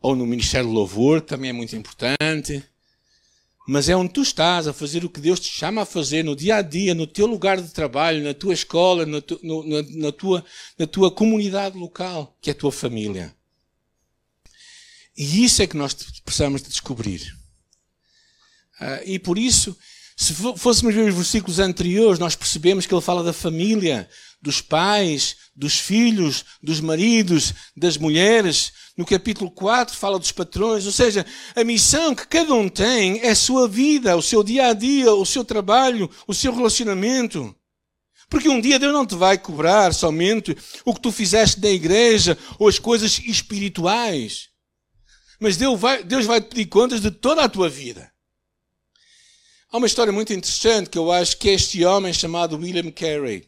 ou 0.00 0.16
no 0.16 0.26
Ministério 0.26 0.68
do 0.68 0.72
Louvor, 0.72 1.20
que 1.20 1.28
também 1.28 1.50
é 1.50 1.52
muito 1.52 1.74
importante 1.76 2.64
mas 3.68 3.86
é 3.90 3.94
onde 3.94 4.14
tu 4.14 4.22
estás 4.22 4.66
a 4.66 4.72
fazer 4.72 5.04
o 5.04 5.10
que 5.10 5.20
Deus 5.20 5.38
te 5.38 5.50
chama 5.50 5.82
a 5.82 5.84
fazer 5.84 6.24
no 6.24 6.34
dia 6.34 6.56
a 6.56 6.62
dia, 6.62 6.94
no 6.94 7.06
teu 7.06 7.26
lugar 7.26 7.60
de 7.60 7.68
trabalho, 7.68 8.24
na 8.24 8.32
tua 8.32 8.54
escola, 8.54 9.04
na, 9.04 9.20
tu, 9.20 9.38
no, 9.42 9.62
na, 9.62 9.82
na, 9.90 10.10
tua, 10.10 10.42
na 10.78 10.86
tua 10.86 11.10
comunidade 11.10 11.76
local, 11.76 12.34
que 12.40 12.48
é 12.48 12.54
a 12.54 12.56
tua 12.56 12.72
família. 12.72 13.36
E 15.14 15.44
isso 15.44 15.60
é 15.60 15.66
que 15.66 15.76
nós 15.76 15.92
precisamos 16.24 16.62
de 16.62 16.70
descobrir. 16.70 17.20
Uh, 18.80 19.04
e 19.04 19.18
por 19.18 19.36
isso, 19.36 19.76
Se 20.20 20.34
fôssemos 20.34 20.92
ver 20.92 21.08
os 21.08 21.14
versículos 21.14 21.60
anteriores, 21.60 22.18
nós 22.18 22.34
percebemos 22.34 22.84
que 22.84 22.92
ele 22.92 23.00
fala 23.00 23.22
da 23.22 23.32
família, 23.32 24.10
dos 24.42 24.60
pais, 24.60 25.36
dos 25.54 25.78
filhos, 25.78 26.44
dos 26.60 26.80
maridos, 26.80 27.54
das 27.76 27.96
mulheres. 27.96 28.72
No 28.96 29.06
capítulo 29.06 29.48
4 29.48 29.96
fala 29.96 30.18
dos 30.18 30.32
patrões, 30.32 30.86
ou 30.86 30.90
seja, 30.90 31.24
a 31.54 31.62
missão 31.62 32.16
que 32.16 32.26
cada 32.26 32.52
um 32.52 32.68
tem 32.68 33.20
é 33.20 33.28
a 33.28 33.36
sua 33.36 33.68
vida, 33.68 34.16
o 34.16 34.22
seu 34.22 34.42
dia 34.42 34.66
a 34.66 34.72
dia, 34.72 35.14
o 35.14 35.24
seu 35.24 35.44
trabalho, 35.44 36.10
o 36.26 36.34
seu 36.34 36.52
relacionamento. 36.52 37.54
Porque 38.28 38.48
um 38.48 38.60
dia 38.60 38.80
Deus 38.80 38.92
não 38.92 39.06
te 39.06 39.14
vai 39.14 39.38
cobrar 39.38 39.94
somente 39.94 40.56
o 40.84 40.94
que 40.94 41.00
tu 41.00 41.12
fizeste 41.12 41.60
na 41.60 41.70
igreja 41.70 42.36
ou 42.58 42.66
as 42.66 42.80
coisas 42.80 43.20
espirituais. 43.20 44.48
Mas 45.38 45.56
Deus 45.56 45.78
vai, 45.78 46.02
Deus 46.02 46.26
vai 46.26 46.40
te 46.40 46.48
pedir 46.48 46.66
contas 46.66 47.00
de 47.00 47.12
toda 47.12 47.44
a 47.44 47.48
tua 47.48 47.68
vida. 47.68 48.10
Há 49.70 49.76
uma 49.76 49.86
história 49.86 50.10
muito 50.10 50.32
interessante 50.32 50.88
que 50.88 50.96
eu 50.96 51.12
acho 51.12 51.36
que 51.36 51.50
este 51.50 51.84
homem 51.84 52.10
chamado 52.10 52.56
William 52.56 52.90
Carey. 52.90 53.46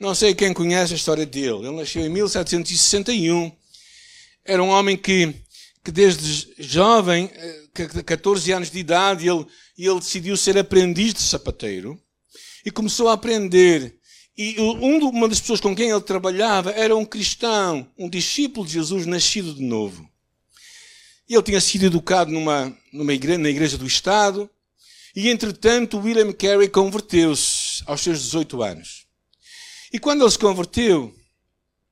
Não 0.00 0.12
sei 0.12 0.34
quem 0.34 0.52
conhece 0.52 0.92
a 0.92 0.96
história 0.96 1.24
dele. 1.24 1.58
Ele 1.58 1.76
nasceu 1.76 2.04
em 2.04 2.08
1761. 2.08 3.52
Era 4.44 4.60
um 4.60 4.68
homem 4.68 4.96
que, 4.96 5.32
que 5.84 5.92
desde 5.92 6.52
jovem, 6.58 7.30
14 8.04 8.50
eh, 8.50 8.54
anos 8.54 8.68
de 8.68 8.80
idade, 8.80 9.28
ele, 9.28 9.46
ele 9.78 10.00
decidiu 10.00 10.36
ser 10.36 10.58
aprendiz 10.58 11.14
de 11.14 11.22
sapateiro 11.22 12.02
e 12.66 12.70
começou 12.72 13.08
a 13.08 13.12
aprender. 13.12 13.96
E 14.36 14.56
uma 14.58 15.28
das 15.28 15.38
pessoas 15.38 15.60
com 15.60 15.74
quem 15.74 15.90
ele 15.90 16.00
trabalhava 16.00 16.72
era 16.72 16.96
um 16.96 17.04
cristão, 17.04 17.88
um 17.96 18.08
discípulo 18.08 18.66
de 18.66 18.72
Jesus 18.72 19.06
nascido 19.06 19.54
de 19.54 19.62
novo. 19.62 20.10
Ele 21.28 21.42
tinha 21.44 21.60
sido 21.60 21.86
educado 21.86 22.32
numa, 22.32 22.76
numa 22.92 23.12
igreja, 23.12 23.38
na 23.38 23.48
igreja 23.48 23.78
do 23.78 23.86
Estado. 23.86 24.50
E 25.18 25.28
entretanto, 25.30 25.98
William 25.98 26.32
Carey 26.32 26.68
converteu-se 26.68 27.82
aos 27.86 28.00
seus 28.00 28.20
18 28.22 28.62
anos. 28.62 29.06
E 29.92 29.98
quando 29.98 30.22
ele 30.22 30.30
se 30.30 30.38
converteu, 30.38 31.14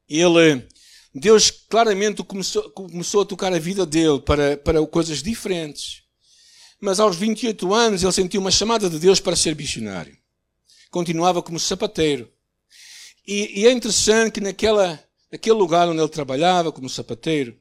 ele, 0.09 0.66
Deus 1.14 1.50
claramente 1.50 2.23
começou, 2.23 2.71
começou 2.71 3.23
a 3.23 3.26
tocar 3.26 3.52
a 3.52 3.59
vida 3.59 3.85
dele 3.85 4.21
para, 4.21 4.56
para 4.56 4.87
coisas 4.87 5.23
diferentes. 5.23 6.02
Mas 6.80 7.00
aos 7.00 7.16
28 7.16 7.75
anos 7.75 8.02
ele 8.02 8.12
sentiu 8.12 8.40
uma 8.40 8.50
chamada 8.50 8.88
de 8.88 8.99
Deus 8.99 9.18
para 9.18 9.35
ser 9.35 9.56
missionário 9.56 10.16
continuava 10.97 11.42
como 11.42 11.61
sapateiro. 11.61 12.26
E, 13.26 13.61
e 13.61 13.66
é 13.66 13.73
interessante 13.73 14.33
que 14.33 14.40
naquela, 14.40 14.99
naquele 15.30 15.56
lugar 15.56 15.87
onde 15.88 16.00
ele 16.00 16.09
trabalhava 16.09 16.73
como 16.73 16.88
sapateiro, 16.88 17.54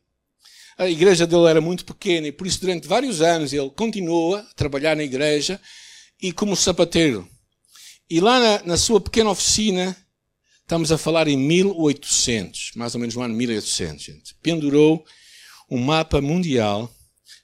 a 0.78 0.90
igreja 0.90 1.26
dele 1.26 1.48
era 1.48 1.62
muito 1.62 1.86
pequena 1.86 2.28
e 2.28 2.32
por 2.32 2.46
isso 2.46 2.60
durante 2.62 2.88
vários 2.88 3.22
anos 3.22 3.54
ele 3.54 3.70
continuou 3.70 4.36
a 4.36 4.44
trabalhar 4.56 4.96
na 4.96 5.04
igreja 5.04 5.60
e 6.22 6.32
como 6.32 6.56
sapateiro. 6.56 7.28
E 8.10 8.20
lá 8.20 8.40
na, 8.40 8.64
na 8.64 8.78
sua 8.78 9.00
pequena 9.00 9.30
oficina, 9.30 9.96
estamos 10.62 10.92
a 10.92 10.98
falar 10.98 11.28
em 11.28 11.38
1800, 11.38 12.72
mais 12.76 12.94
ou 12.94 13.00
menos 13.00 13.16
no 13.16 13.22
ano 13.22 13.34
1800, 13.34 14.04
gente, 14.04 14.36
pendurou 14.42 15.06
um 15.70 15.80
mapa 15.80 16.22
mundial 16.22 16.94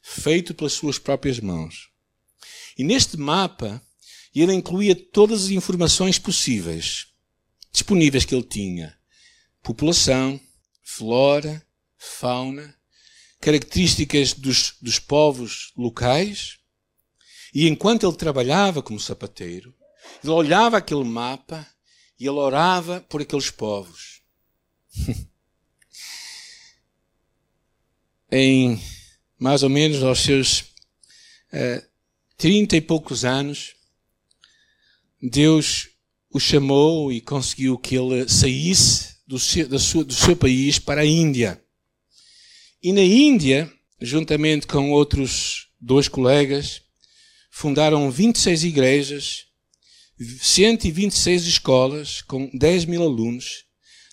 feito 0.01 0.53
pelas 0.53 0.73
suas 0.73 0.99
próprias 0.99 1.39
mãos. 1.39 1.89
E 2.77 2.83
neste 2.83 3.17
mapa 3.17 3.81
ele 4.33 4.53
incluía 4.53 4.95
todas 4.95 5.45
as 5.45 5.49
informações 5.49 6.17
possíveis, 6.17 7.07
disponíveis 7.71 8.25
que 8.25 8.35
ele 8.35 8.43
tinha: 8.43 8.95
população, 9.63 10.39
flora, 10.83 11.65
fauna, 11.97 12.75
características 13.41 14.33
dos, 14.33 14.75
dos 14.81 14.99
povos 14.99 15.73
locais. 15.75 16.59
E 17.53 17.67
enquanto 17.67 18.07
ele 18.07 18.15
trabalhava 18.15 18.81
como 18.81 18.99
sapateiro, 18.99 19.75
ele 20.23 20.31
olhava 20.31 20.77
aquele 20.77 21.03
mapa 21.03 21.67
e 22.19 22.25
ele 22.25 22.37
orava 22.37 23.01
por 23.09 23.21
aqueles 23.21 23.49
povos. 23.49 24.21
em 28.31 28.81
mais 29.37 29.63
ou 29.63 29.69
menos 29.69 30.01
aos 30.03 30.19
seus 30.19 30.59
uh, 30.61 31.83
trinta 32.37 32.77
e 32.77 32.81
poucos 32.81 33.25
anos, 33.25 33.73
Deus 35.21 35.89
o 36.29 36.39
chamou 36.39 37.11
e 37.11 37.19
conseguiu 37.19 37.77
que 37.77 37.95
ele 37.95 38.29
saísse 38.29 39.17
do 39.27 39.37
seu, 39.37 39.67
do 39.67 40.13
seu 40.13 40.35
país 40.35 40.79
para 40.79 41.01
a 41.01 41.05
Índia. 41.05 41.61
E 42.81 42.91
na 42.91 43.01
Índia, 43.01 43.71
juntamente 43.99 44.65
com 44.65 44.91
outros 44.91 45.67
dois 45.79 46.07
colegas, 46.07 46.81
fundaram 47.49 48.09
26 48.09 48.63
igrejas, 48.63 49.45
126 50.19 51.45
escolas, 51.45 52.21
com 52.21 52.49
10 52.53 52.85
mil 52.85 53.03
alunos, 53.03 53.65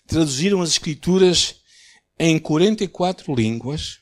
traduziram 0.07 0.61
as 0.61 0.69
escrituras 0.69 1.55
em 2.17 2.37
44 2.37 3.33
línguas, 3.33 3.99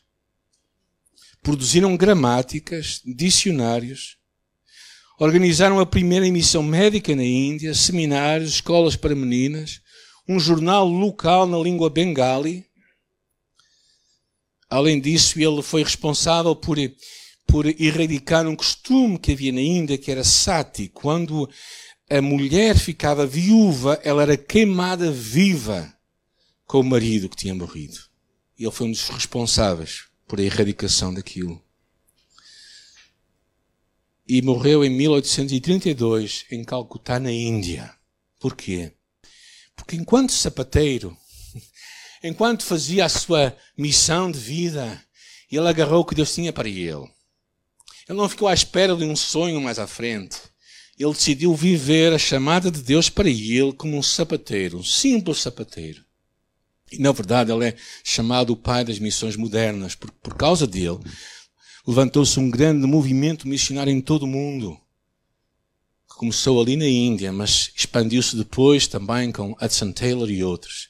produziram 1.42 1.96
gramáticas, 1.96 3.02
dicionários, 3.06 4.18
Organizaram 5.20 5.80
a 5.80 5.86
primeira 5.86 6.28
emissão 6.28 6.62
médica 6.62 7.16
na 7.16 7.24
Índia, 7.24 7.74
seminários, 7.74 8.52
escolas 8.52 8.96
para 8.96 9.16
meninas, 9.16 9.82
um 10.30 10.40
jornal 10.40 10.88
local 10.88 11.48
na 11.48 11.58
língua 11.58 11.90
bengali. 11.90 12.64
Além 14.70 15.00
disso, 15.00 15.40
ele 15.40 15.62
foi 15.62 15.84
responsável 15.84 16.56
por, 16.56 16.78
por 17.46 17.66
erradicar 17.66 18.48
um 18.48 18.56
costume 18.56 19.18
que 19.18 19.32
havia 19.32 19.52
na 19.52 19.62
Índia, 19.62 19.98
que 19.98 20.12
era 20.12 20.24
sati. 20.24 20.90
Quando 20.90 21.50
a 22.10 22.22
mulher 22.22 22.78
ficava 22.78 23.26
viúva, 23.26 24.00
ela 24.04 24.22
era 24.22 24.38
queimada 24.38 25.12
viva 25.12 25.94
com 26.66 26.82
o 26.82 26.84
marido 26.84 27.30
que 27.30 27.38
tinha 27.38 27.56
morrido. 27.56 28.00
E 28.58 28.64
ele 28.64 28.72
foi 28.72 28.88
um 28.88 28.92
dos 28.92 29.08
responsáveis 29.10 30.06
por 30.28 30.40
a 30.40 30.44
erradicação 30.44 31.14
daquilo 31.14 31.62
e 34.28 34.42
morreu 34.42 34.84
em 34.84 34.90
1832 34.90 36.46
em 36.52 36.64
Calcutá, 36.64 37.20
na 37.20 37.32
Índia. 37.32 37.94
Por 38.40 38.56
quê? 38.56 38.92
Porque 39.76 39.96
enquanto 39.96 40.34
sapateiro, 40.34 41.16
enquanto 42.24 42.64
fazia 42.64 43.06
a 43.06 43.10
sua 43.10 43.56
missão 43.78 44.32
de 44.32 44.40
vida, 44.40 45.02
ele 45.52 45.68
agarrou 45.68 46.02
o 46.02 46.06
que 46.06 46.16
Deus 46.16 46.34
tinha 46.34 46.52
para 46.52 46.68
ele. 46.68 47.10
Ele 48.08 48.18
não 48.18 48.30
ficou 48.30 48.48
à 48.48 48.54
espera 48.54 48.96
de 48.96 49.04
um 49.04 49.16
sonho 49.16 49.62
mais 49.62 49.80
à 49.80 49.88
frente. 49.88 50.38
Ele 50.98 51.14
decidiu 51.14 51.54
viver 51.54 52.14
a 52.14 52.18
chamada 52.18 52.72
de 52.72 52.82
Deus 52.82 53.10
para 53.10 53.30
ele 53.30 53.74
como 53.74 53.98
um 53.98 54.04
sapateiro, 54.04 54.80
um 54.80 54.84
simples 54.84 55.40
sapateiro. 55.40 56.04
E 56.92 57.00
na 57.00 57.12
verdade 57.12 57.52
ele 57.52 57.66
é 57.66 57.76
chamado 58.04 58.54
o 58.54 58.58
pai 58.58 58.84
das 58.84 58.98
missões 58.98 59.36
modernas, 59.36 59.94
por, 59.94 60.10
por 60.12 60.36
causa 60.36 60.66
dele 60.66 61.00
levantou-se 61.88 62.38
um 62.38 62.50
grande 62.50 62.86
movimento 62.86 63.48
missionário 63.48 63.92
em 63.92 64.02
todo 64.02 64.24
o 64.24 64.28
mundo. 64.28 64.78
Que 66.10 66.18
começou 66.18 66.62
ali 66.62 66.76
na 66.76 66.88
Índia, 66.88 67.32
mas 67.32 67.72
expandiu-se 67.76 68.36
depois 68.36 68.88
também 68.88 69.32
com 69.32 69.54
Hudson 69.54 69.94
Taylor 69.94 70.30
e 70.30 70.44
outros. 70.44 70.90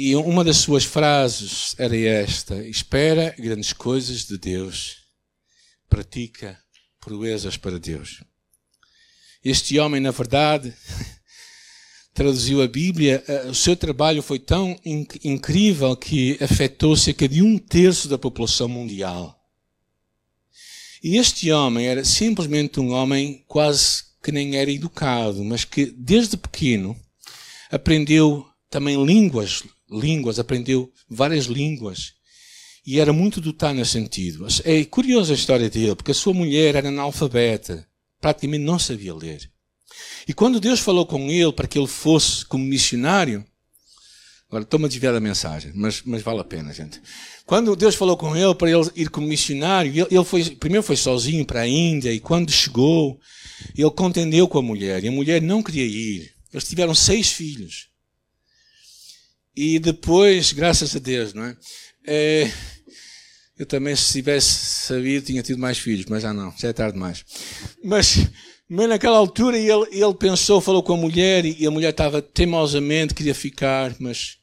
E 0.00 0.14
uma 0.14 0.44
das 0.44 0.58
suas 0.58 0.84
frases 0.84 1.74
era 1.76 1.96
esta: 1.96 2.64
Espera 2.64 3.34
grandes 3.36 3.72
coisas 3.72 4.24
de 4.24 4.38
Deus, 4.38 4.98
pratica 5.90 6.56
proezas 7.00 7.56
para 7.56 7.80
Deus. 7.80 8.22
Este 9.44 9.76
homem, 9.80 10.00
na 10.00 10.12
verdade, 10.12 10.72
traduziu 12.14 12.62
a 12.62 12.68
Bíblia, 12.68 13.24
eh, 13.26 13.46
o 13.48 13.54
seu 13.56 13.74
trabalho 13.74 14.22
foi 14.22 14.38
tão 14.38 14.78
inc 14.84 15.18
incrível 15.24 15.96
que 15.96 16.38
afetou 16.40 16.96
cerca 16.96 17.28
de 17.28 17.42
um 17.42 17.58
terço 17.58 18.06
da 18.06 18.16
população 18.16 18.68
mundial. 18.68 19.36
E 21.02 21.16
este 21.16 21.50
homem 21.50 21.88
era 21.88 22.04
simplesmente 22.04 22.78
um 22.78 22.92
homem 22.92 23.44
quase 23.48 24.04
que 24.22 24.30
nem 24.30 24.54
era 24.58 24.70
educado, 24.70 25.42
mas 25.42 25.64
que 25.64 25.86
desde 25.86 26.36
pequeno 26.36 26.96
aprendeu 27.68 28.46
também 28.70 29.04
línguas, 29.04 29.64
línguas, 29.90 30.38
aprendeu 30.38 30.92
várias 31.08 31.46
línguas 31.46 32.12
e 32.86 32.98
era 32.98 33.12
muito 33.12 33.40
dotado 33.40 33.74
nesse 33.74 33.92
sentido. 33.92 34.46
É 34.64 34.84
curiosa 34.84 35.32
a 35.32 35.36
história 35.36 35.68
dele, 35.68 35.94
porque 35.94 36.12
a 36.12 36.14
sua 36.14 36.32
mulher 36.32 36.74
era 36.74 36.88
analfabeta, 36.88 37.86
praticamente 38.20 38.64
não 38.64 38.78
sabia 38.78 39.14
ler. 39.14 39.50
E 40.26 40.32
quando 40.32 40.60
Deus 40.60 40.80
falou 40.80 41.06
com 41.06 41.30
ele 41.30 41.52
para 41.52 41.66
que 41.66 41.78
ele 41.78 41.86
fosse 41.86 42.44
como 42.44 42.64
missionário, 42.64 43.44
agora 44.48 44.64
estou-me 44.64 44.86
a 44.86 44.88
desviar 44.88 45.12
da 45.12 45.20
mensagem, 45.20 45.72
mas, 45.74 46.02
mas 46.04 46.22
vale 46.22 46.40
a 46.40 46.44
pena, 46.44 46.72
gente. 46.72 47.00
Quando 47.44 47.74
Deus 47.74 47.94
falou 47.94 48.16
com 48.16 48.36
ele 48.36 48.54
para 48.54 48.70
ele 48.70 48.90
ir 48.94 49.08
como 49.10 49.26
missionário, 49.26 50.06
ele, 50.10 50.24
foi, 50.24 50.44
primeiro 50.56 50.82
foi 50.82 50.96
sozinho 50.96 51.44
para 51.44 51.60
a 51.60 51.68
Índia 51.68 52.12
e 52.12 52.20
quando 52.20 52.50
chegou, 52.50 53.18
ele 53.76 53.90
contendeu 53.90 54.46
com 54.46 54.58
a 54.58 54.62
mulher 54.62 55.02
e 55.02 55.08
a 55.08 55.12
mulher 55.12 55.42
não 55.42 55.62
queria 55.62 55.84
ir. 55.84 56.32
Eles 56.52 56.68
tiveram 56.68 56.94
seis 56.94 57.32
filhos. 57.32 57.87
E 59.54 59.78
depois, 59.78 60.52
graças 60.52 60.94
a 60.94 60.98
Deus, 60.98 61.34
não 61.34 61.44
é? 61.44 61.56
é 62.06 62.52
Eu 63.58 63.66
também, 63.66 63.94
se 63.96 64.12
tivesse 64.12 64.86
sabido, 64.86 65.26
tinha 65.26 65.42
tido 65.42 65.58
mais 65.58 65.78
filhos, 65.78 66.06
mas 66.08 66.22
já 66.22 66.32
não, 66.32 66.54
já 66.56 66.68
é 66.68 66.72
tarde 66.72 66.94
demais. 66.94 67.24
Mas, 67.82 68.28
mas 68.68 68.88
naquela 68.88 69.18
altura 69.18 69.58
ele, 69.58 69.88
ele 69.90 70.14
pensou, 70.14 70.60
falou 70.60 70.82
com 70.82 70.94
a 70.94 70.96
mulher 70.96 71.44
e 71.44 71.66
a 71.66 71.70
mulher 71.70 71.90
estava 71.90 72.22
teimosamente, 72.22 73.14
queria 73.14 73.34
ficar, 73.34 73.96
mas, 73.98 74.38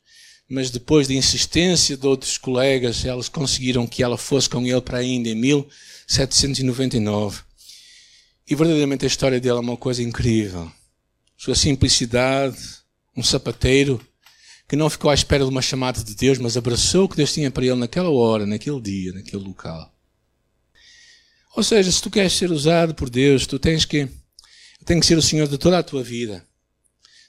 mas 0.49 0.69
depois 0.69 1.07
de 1.07 1.15
insistência 1.15 1.95
de 1.95 2.05
outros 2.05 2.37
colegas, 2.37 3.05
elas 3.05 3.29
conseguiram 3.29 3.87
que 3.87 4.03
ela 4.03 4.17
fosse 4.17 4.49
com 4.49 4.65
ele 4.65 4.81
para 4.81 4.97
a 4.97 5.03
Índia 5.03 5.31
em 5.31 5.35
1799. 5.35 7.41
E 8.47 8.53
verdadeiramente 8.53 9.05
a 9.05 9.07
história 9.07 9.39
dele 9.39 9.57
é 9.57 9.59
uma 9.59 9.77
coisa 9.77 10.03
incrível. 10.03 10.69
Sua 11.37 11.55
simplicidade, 11.55 12.57
um 13.15 13.23
sapateiro 13.23 14.05
que 14.67 14.75
não 14.75 14.89
ficou 14.89 15.11
à 15.11 15.13
espera 15.13 15.43
de 15.43 15.49
uma 15.49 15.61
chamada 15.61 16.03
de 16.03 16.15
Deus, 16.15 16.37
mas 16.37 16.57
abraçou 16.57 17.05
o 17.05 17.09
que 17.09 17.15
Deus 17.15 17.33
tinha 17.33 17.51
para 17.51 17.65
ele 17.65 17.75
naquela 17.75 18.09
hora, 18.09 18.45
naquele 18.45 18.81
dia, 18.81 19.13
naquele 19.13 19.43
local. 19.43 19.93
Ou 21.55 21.63
seja, 21.63 21.91
se 21.91 22.01
tu 22.01 22.09
queres 22.09 22.33
ser 22.33 22.51
usado 22.51 22.93
por 22.93 23.09
Deus, 23.09 23.45
tu 23.45 23.59
tens 23.59 23.85
que, 23.85 24.09
tem 24.85 24.99
que 24.99 25.05
ser 25.05 25.17
o 25.17 25.21
Senhor 25.21 25.47
de 25.47 25.57
toda 25.57 25.77
a 25.77 25.83
tua 25.83 26.03
vida. 26.03 26.45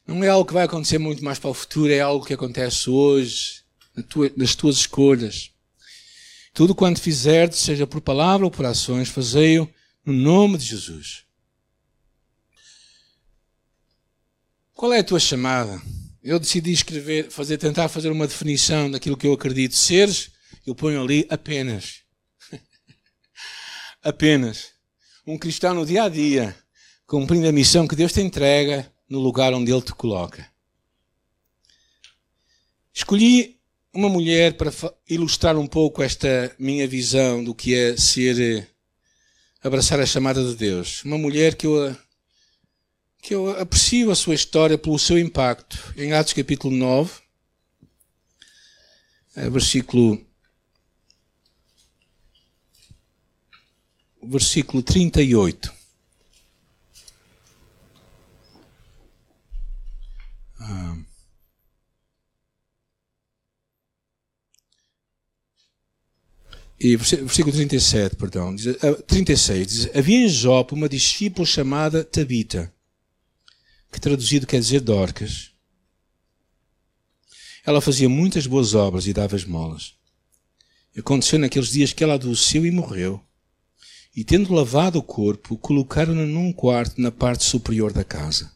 Não 0.07 0.23
é 0.25 0.29
algo 0.29 0.47
que 0.47 0.55
vai 0.55 0.65
acontecer 0.65 0.99
muito 0.99 1.23
mais 1.25 1.39
para 1.39 1.51
o 1.51 1.55
futuro, 1.55 1.93
é 1.93 2.01
algo 2.01 2.25
que 2.25 2.35
acontece 2.35 2.89
hoje, 2.89 3.63
nas 4.37 4.55
tuas 4.55 4.77
escolhas. 4.77 5.51
Tudo 6.55 6.75
quanto 6.75 7.01
fizerdes, 7.01 7.59
seja 7.59 7.87
por 7.87 8.01
palavra 8.01 8.47
ou 8.47 8.51
por 8.51 8.65
ações, 8.65 9.09
fazei-o 9.09 9.69
no 10.05 10.13
nome 10.13 10.57
de 10.57 10.65
Jesus. 10.65 11.25
Qual 14.73 14.93
é 14.93 15.01
a 15.01 15.05
tua 15.05 15.21
chamada? 15.21 15.81
Eu 16.27 16.41
decidi 16.41 16.73
escrever, 16.73 17.31
fazer, 17.31 17.57
tentar 17.57 17.89
fazer 17.89 18.11
uma 18.11 18.27
definição 18.27 18.91
daquilo 18.91 19.17
que 19.17 19.29
eu 19.29 19.33
acredito 19.33 19.77
seres. 19.77 20.33
Eu 20.67 20.75
ponho 20.75 21.01
ali 21.01 21.25
apenas. 21.31 22.01
apenas. 24.03 24.73
Um 25.25 25.39
cristão 25.39 25.73
no 25.73 25.87
dia 25.87 26.03
a 26.03 26.09
dia, 26.09 26.57
cumprindo 27.07 27.47
a 27.47 27.53
missão 27.53 27.87
que 27.87 27.95
Deus 27.95 28.13
te 28.13 28.21
entrega 28.21 28.93
no 29.09 29.21
lugar 29.21 29.55
onde 29.55 29.71
Ele 29.71 29.81
te 29.81 29.93
coloca. 29.93 30.51
Escolhi 32.93 33.61
uma 33.95 34.09
mulher 34.09 34.57
para 34.57 34.73
ilustrar 35.09 35.57
um 35.57 35.67
pouco 35.69 36.03
esta 36.03 36.53
minha 36.59 36.89
visão 36.89 37.45
do 37.45 37.55
que 37.55 37.73
é 37.73 37.97
ser 37.97 38.69
abraçar 39.63 40.01
a 40.01 40.07
chamada 40.07 40.43
de 40.43 40.57
Deus. 40.57 41.05
Uma 41.05 41.19
mulher 41.19 41.55
que 41.55 41.69
eu, 41.69 41.97
que 43.27 43.35
eu 43.35 43.51
aprecio 43.61 44.13
a 44.13 44.15
sua 44.15 44.37
história 44.37 44.79
pelo 44.79 44.97
seu 45.01 45.19
impacto. 45.19 45.93
Em 45.97 46.13
Atos 46.13 46.33
capítulo 46.33 46.77
9, 46.77 47.13
eh, 49.35 49.51
versículo, 49.51 50.25
versículo 54.23 54.81
38. 54.81 55.75
Ah. 60.61 60.97
E 66.79 66.97
versículo 66.97 67.53
37, 67.53 68.15
perdão, 68.15 68.55
diz, 68.55 68.77
36, 69.09 69.51
ah, 69.51 69.67
diz, 69.67 69.97
havia 69.97 70.27
em 70.27 70.29
Jope 70.29 70.75
uma 70.75 70.89
discípula 70.89 71.45
chamada 71.45 72.05
Tabita, 72.05 72.73
que 73.91 74.01
traduzido 74.01 74.47
quer 74.47 74.61
dizer 74.61 74.81
Dorcas. 74.81 75.51
Ela 77.65 77.81
fazia 77.81 78.09
muitas 78.09 78.47
boas 78.47 78.75
obras 78.75 79.07
e 79.07 79.13
dava 79.13 79.37
esmolas. 79.37 79.95
Aconteceu 80.97 81.39
naqueles 81.39 81.69
dias 81.69 81.93
que 81.93 82.03
ela 82.03 82.15
adoeceu 82.15 82.65
e 82.65 82.71
morreu. 82.71 83.21
E 84.15 84.25
tendo 84.25 84.55
lavado 84.55 84.99
o 84.99 85.03
corpo, 85.03 85.59
colocaram-na 85.59 86.25
num 86.25 86.53
quarto 86.53 87.01
na 87.01 87.11
parte 87.11 87.45
superior 87.45 87.93
da 87.93 88.03
casa. 88.03 88.51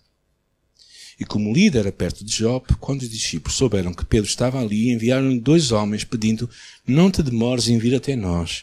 E 1.19 1.25
como 1.25 1.53
líder 1.53 1.81
era 1.81 1.93
perto 1.93 2.25
de 2.25 2.33
Jope, 2.33 2.75
quando 2.77 3.03
os 3.03 3.11
discípulos 3.11 3.59
souberam 3.59 3.93
que 3.93 4.07
Pedro 4.07 4.27
estava 4.27 4.59
ali, 4.59 4.91
enviaram-lhe 4.91 5.39
dois 5.39 5.71
homens 5.71 6.03
pedindo: 6.03 6.49
Não 6.87 7.11
te 7.11 7.23
demores 7.23 7.69
em 7.69 7.77
vir 7.77 7.95
até 7.95 8.17
nós. 8.17 8.63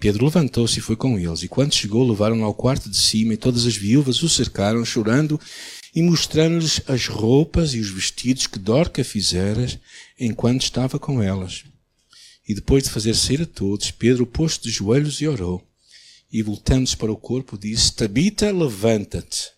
Pedro 0.00 0.24
levantou-se 0.24 0.78
e 0.78 0.82
foi 0.82 0.96
com 0.96 1.18
eles, 1.18 1.42
e 1.42 1.48
quando 1.48 1.74
chegou, 1.74 2.08
levaram-no 2.08 2.42
ao 2.42 2.54
quarto 2.54 2.88
de 2.88 2.96
cima, 2.96 3.34
e 3.34 3.36
todas 3.36 3.66
as 3.66 3.76
viúvas 3.76 4.22
o 4.22 4.30
cercaram, 4.30 4.82
chorando 4.82 5.38
e 5.94 6.00
mostrando-lhes 6.00 6.80
as 6.86 7.06
roupas 7.06 7.74
e 7.74 7.80
os 7.80 7.90
vestidos 7.90 8.46
que 8.46 8.58
Dorca 8.58 9.04
fizera 9.04 9.68
enquanto 10.18 10.62
estava 10.62 10.98
com 10.98 11.22
elas. 11.22 11.64
E 12.48 12.54
depois 12.54 12.84
de 12.84 12.90
fazer 12.90 13.14
sair 13.14 13.42
a 13.42 13.46
todos, 13.46 13.90
Pedro 13.90 14.24
pôs 14.26 14.58
de 14.58 14.70
joelhos 14.70 15.20
e 15.20 15.28
orou. 15.28 15.62
E 16.32 16.42
voltando-se 16.42 16.96
para 16.96 17.12
o 17.12 17.16
corpo, 17.16 17.58
disse: 17.58 17.92
Tabita, 17.92 18.50
levanta-te. 18.50 19.50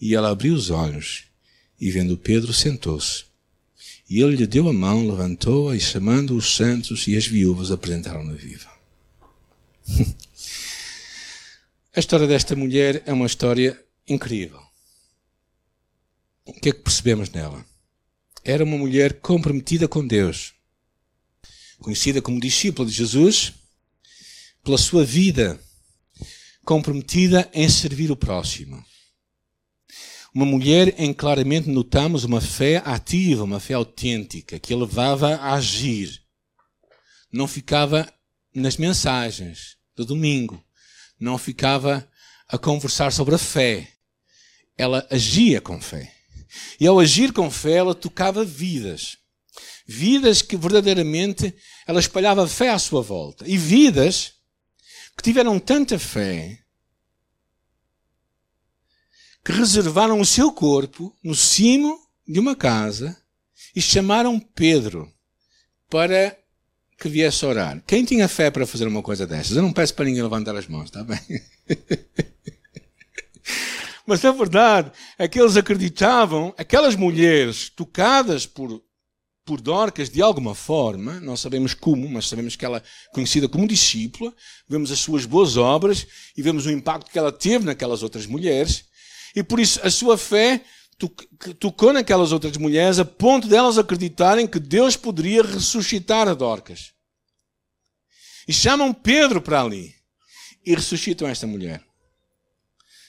E 0.00 0.16
ela 0.16 0.30
abriu 0.30 0.54
os 0.54 0.70
olhos, 0.70 1.26
e 1.80 1.88
vendo 1.88 2.18
Pedro, 2.18 2.52
sentou-se. 2.52 3.24
E 4.10 4.20
ele 4.20 4.34
lhe 4.34 4.46
deu 4.46 4.68
a 4.68 4.72
mão, 4.72 5.06
levantou-a, 5.06 5.76
e 5.76 5.80
chamando 5.80 6.36
os 6.36 6.56
santos 6.56 7.06
e 7.06 7.16
as 7.16 7.26
viúvas, 7.26 7.70
apresentaram-na 7.70 8.32
viva. 8.32 8.71
a 11.94 12.00
história 12.00 12.26
desta 12.26 12.54
mulher 12.56 13.02
é 13.06 13.12
uma 13.12 13.26
história 13.26 13.78
incrível. 14.06 14.60
O 16.44 16.52
que 16.52 16.70
é 16.70 16.72
que 16.72 16.80
percebemos 16.80 17.30
nela? 17.30 17.64
Era 18.44 18.64
uma 18.64 18.76
mulher 18.76 19.20
comprometida 19.20 19.86
com 19.86 20.06
Deus, 20.06 20.54
conhecida 21.78 22.20
como 22.20 22.40
discípula 22.40 22.88
de 22.88 22.94
Jesus, 22.94 23.52
pela 24.62 24.78
sua 24.78 25.04
vida 25.04 25.60
comprometida 26.64 27.48
em 27.52 27.68
servir 27.68 28.10
o 28.10 28.16
próximo. 28.16 28.84
Uma 30.34 30.46
mulher 30.46 30.94
em 30.98 31.12
claramente 31.12 31.68
notamos 31.68 32.24
uma 32.24 32.40
fé 32.40 32.82
ativa, 32.84 33.44
uma 33.44 33.60
fé 33.60 33.74
autêntica, 33.74 34.58
que 34.58 34.72
a 34.72 34.76
levava 34.76 35.34
a 35.34 35.54
agir. 35.54 36.22
Não 37.30 37.46
ficava 37.46 38.10
nas 38.54 38.76
mensagens 38.76 39.76
do 39.94 40.04
domingo. 40.04 40.62
Não 41.18 41.38
ficava 41.38 42.08
a 42.48 42.58
conversar 42.58 43.12
sobre 43.12 43.34
a 43.34 43.38
fé. 43.38 43.88
Ela 44.76 45.06
agia 45.10 45.60
com 45.60 45.80
fé. 45.80 46.12
E 46.78 46.86
ao 46.86 46.98
agir 46.98 47.32
com 47.32 47.50
fé, 47.50 47.72
ela 47.72 47.94
tocava 47.94 48.44
vidas. 48.44 49.16
Vidas 49.86 50.42
que 50.42 50.56
verdadeiramente 50.56 51.54
ela 51.86 52.00
espalhava 52.00 52.48
fé 52.48 52.70
à 52.70 52.78
sua 52.78 53.02
volta. 53.02 53.48
E 53.48 53.56
vidas 53.56 54.34
que 55.16 55.22
tiveram 55.22 55.58
tanta 55.58 55.98
fé 55.98 56.62
que 59.44 59.52
reservaram 59.52 60.20
o 60.20 60.26
seu 60.26 60.52
corpo 60.52 61.16
no 61.22 61.34
cimo 61.34 61.98
de 62.26 62.38
uma 62.38 62.54
casa 62.54 63.20
e 63.74 63.82
chamaram 63.82 64.38
Pedro 64.38 65.12
para 65.90 66.38
que 67.02 67.08
viesse 67.08 67.44
orar. 67.44 67.82
Quem 67.84 68.04
tinha 68.04 68.28
fé 68.28 68.48
para 68.48 68.64
fazer 68.64 68.86
uma 68.86 69.02
coisa 69.02 69.26
dessas? 69.26 69.56
Eu 69.56 69.62
não 69.62 69.72
peço 69.72 69.92
para 69.92 70.04
ninguém 70.04 70.22
levantar 70.22 70.54
as 70.54 70.68
mãos, 70.68 70.84
está 70.84 71.02
bem? 71.02 71.18
Mas 74.06 74.24
a 74.24 74.30
verdade 74.30 74.92
é 75.18 75.26
que 75.26 75.40
eles 75.40 75.56
acreditavam, 75.56 76.54
aquelas 76.56 76.94
mulheres 76.94 77.68
tocadas 77.70 78.46
por, 78.46 78.80
por 79.44 79.60
Dorcas 79.60 80.08
de 80.08 80.22
alguma 80.22 80.54
forma, 80.54 81.18
não 81.20 81.36
sabemos 81.36 81.74
como, 81.74 82.08
mas 82.08 82.28
sabemos 82.28 82.56
que 82.56 82.64
ela 82.64 82.78
é 82.78 82.82
conhecida 83.12 83.48
como 83.48 83.66
discípula, 83.66 84.34
vemos 84.68 84.90
as 84.90 84.98
suas 84.98 85.24
boas 85.24 85.56
obras 85.56 86.06
e 86.36 86.42
vemos 86.42 86.66
o 86.66 86.70
impacto 86.70 87.10
que 87.10 87.18
ela 87.18 87.30
teve 87.30 87.64
naquelas 87.64 88.02
outras 88.02 88.26
mulheres, 88.26 88.84
e 89.36 89.42
por 89.42 89.60
isso 89.60 89.80
a 89.84 89.90
sua 89.90 90.18
fé 90.18 90.62
tocou 91.58 91.92
naquelas 91.92 92.32
outras 92.32 92.56
mulheres 92.56 92.98
a 92.98 93.04
ponto 93.04 93.48
delas 93.48 93.78
acreditarem 93.78 94.46
que 94.46 94.58
Deus 94.58 94.96
poderia 94.96 95.42
ressuscitar 95.42 96.28
a 96.28 96.34
Dorcas. 96.34 96.92
E 98.46 98.52
chamam 98.52 98.92
Pedro 98.92 99.40
para 99.40 99.62
ali 99.62 99.94
e 100.64 100.74
ressuscitam 100.74 101.28
esta 101.28 101.46
mulher. 101.46 101.82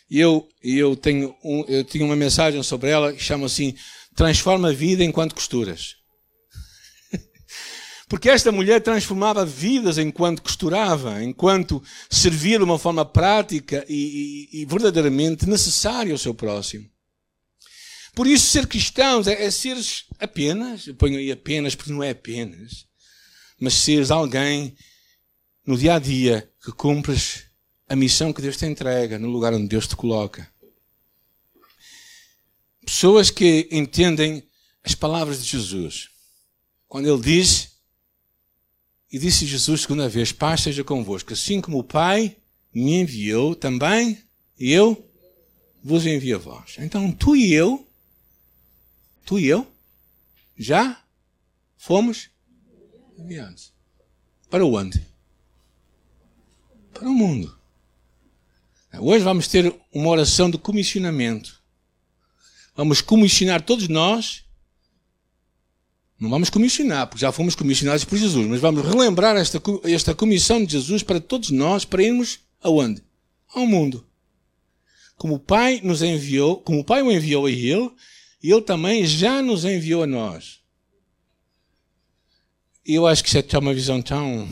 E 0.10 0.20
eu, 0.20 0.48
eu, 0.62 0.96
tenho 0.96 1.36
um, 1.44 1.66
eu 1.68 1.84
tenho 1.84 2.06
uma 2.06 2.16
mensagem 2.16 2.62
sobre 2.62 2.90
ela 2.90 3.14
que 3.14 3.24
chama 3.24 3.48
assim: 3.48 3.76
Transforma 4.16 4.70
a 4.70 4.74
vida 4.74 5.04
enquanto 5.04 5.34
costuras. 5.34 5.96
Porque 8.08 8.30
esta 8.30 8.52
mulher 8.52 8.82
transformava 8.82 9.44
vidas 9.44 9.98
enquanto 9.98 10.44
costurava, 10.44 11.24
enquanto 11.24 11.82
servia 12.10 12.60
de 12.60 12.64
uma 12.64 12.78
forma 12.78 13.04
prática 13.04 13.84
e, 13.90 14.50
e, 14.54 14.62
e 14.62 14.66
verdadeiramente 14.66 15.50
necessária 15.50 16.12
ao 16.12 16.18
seu 16.18 16.34
próximo. 16.36 16.93
Por 18.14 18.28
isso, 18.28 18.48
ser 18.48 18.68
cristãos 18.68 19.28
é, 19.28 19.44
é 19.44 19.52
seres 19.52 20.06
apenas, 20.20 20.88
eu 20.88 20.96
ponho 20.96 21.18
aí 21.18 21.32
apenas 21.32 21.76
porque 21.76 21.92
não 21.92 22.04
é 22.04 22.12
apenas, 22.12 22.86
mas 23.60 23.74
seres 23.74 24.12
alguém 24.12 24.76
no 25.66 25.78
dia 25.78 25.96
a 25.96 26.00
dia 26.00 26.52
que 26.64 26.72
cumpres 26.72 27.46
a 27.88 27.96
missão 27.96 28.32
que 28.32 28.42
Deus 28.42 28.58
te 28.58 28.66
entrega 28.66 29.18
no 29.18 29.30
lugar 29.30 29.54
onde 29.54 29.68
Deus 29.68 29.88
te 29.88 29.96
coloca. 29.96 30.48
Pessoas 32.86 33.30
que 33.30 33.68
entendem 33.72 34.44
as 34.84 34.94
palavras 34.94 35.44
de 35.44 35.50
Jesus. 35.50 36.10
Quando 36.88 37.08
ele 37.08 37.22
diz 37.22 37.72
E 39.12 39.18
disse 39.18 39.46
Jesus 39.46 39.82
segunda 39.82 40.10
vez: 40.10 40.32
Paz 40.32 40.62
seja 40.62 40.84
convosco. 40.84 41.34
Assim 41.34 41.62
como 41.62 41.80
o 41.80 41.84
Pai 41.84 42.36
me 42.74 42.96
enviou, 42.96 43.56
também 43.56 44.18
eu 44.60 45.08
vos 45.84 46.06
envio 46.06 46.36
a 46.36 46.40
vós. 46.40 46.76
Então 46.80 47.12
tu 47.12 47.36
e 47.36 47.54
eu, 47.54 47.88
tu 49.26 49.40
e 49.40 49.48
eu, 49.48 49.68
já 50.58 51.02
fomos 51.78 52.30
enviados. 53.18 53.72
Para 54.50 54.66
onde? 54.66 55.06
Para 56.94 57.10
o 57.10 57.14
mundo. 57.14 57.58
Hoje 59.00 59.24
vamos 59.24 59.48
ter 59.48 59.74
uma 59.92 60.10
oração 60.10 60.52
de 60.52 60.58
comissionamento. 60.58 61.60
Vamos 62.76 63.02
comissionar 63.02 63.62
todos 63.62 63.88
nós. 63.88 64.44
Não 66.20 66.30
vamos 66.30 66.50
comissionar, 66.50 67.08
porque 67.08 67.22
já 67.22 67.32
fomos 67.32 67.56
comissionados 67.56 68.06
por 68.06 68.18
Jesus, 68.18 68.48
mas 68.48 68.62
vamos 68.62 68.86
relembrar 68.86 69.36
esta, 69.36 69.62
esta 69.84 70.16
comissão 70.16 70.64
de 70.64 70.72
Jesus 70.72 71.04
para 71.04 71.20
todos 71.20 71.50
nós, 71.50 71.84
para 71.84 72.04
irmos 72.04 72.40
aonde? 72.62 73.04
Ao 73.54 73.66
mundo. 73.66 74.06
Como 75.18 75.36
o 75.36 75.40
Pai 75.40 75.82
nos 75.84 76.02
enviou, 76.02 76.58
como 76.58 76.80
o 76.80 76.84
Pai 76.84 77.02
o 77.02 77.12
enviou 77.12 77.48
a 77.48 77.52
Ele, 77.52 77.92
Ele 78.44 78.62
também 78.62 79.06
já 79.06 79.42
nos 79.42 79.64
enviou 79.64 80.04
a 80.04 80.08
nós. 80.08 80.60
E 82.86 82.96
eu 82.96 83.08
acho 83.08 83.24
que 83.24 83.30
isso 83.30 83.38
é 83.38 83.60
uma 83.60 83.74
visão 83.74 84.02
tão. 84.02 84.48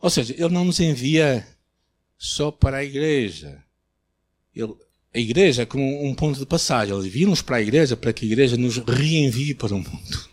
Ou 0.00 0.08
seja, 0.08 0.32
Ele 0.32 0.54
não 0.54 0.64
nos 0.64 0.78
envia 0.78 1.46
só 2.16 2.52
para 2.52 2.76
a 2.78 2.84
igreja. 2.84 3.62
Ele, 4.54 4.72
a 5.12 5.18
igreja 5.18 5.62
é 5.62 5.66
como 5.66 6.06
um 6.06 6.14
ponto 6.14 6.38
de 6.38 6.46
passagem. 6.46 6.96
Ele 6.96 7.08
envia-nos 7.08 7.42
para 7.42 7.56
a 7.56 7.62
igreja 7.62 7.96
para 7.96 8.12
que 8.12 8.24
a 8.24 8.28
igreja 8.28 8.56
nos 8.56 8.76
reenvie 8.78 9.54
para 9.54 9.74
o 9.74 9.78
mundo. 9.78 10.32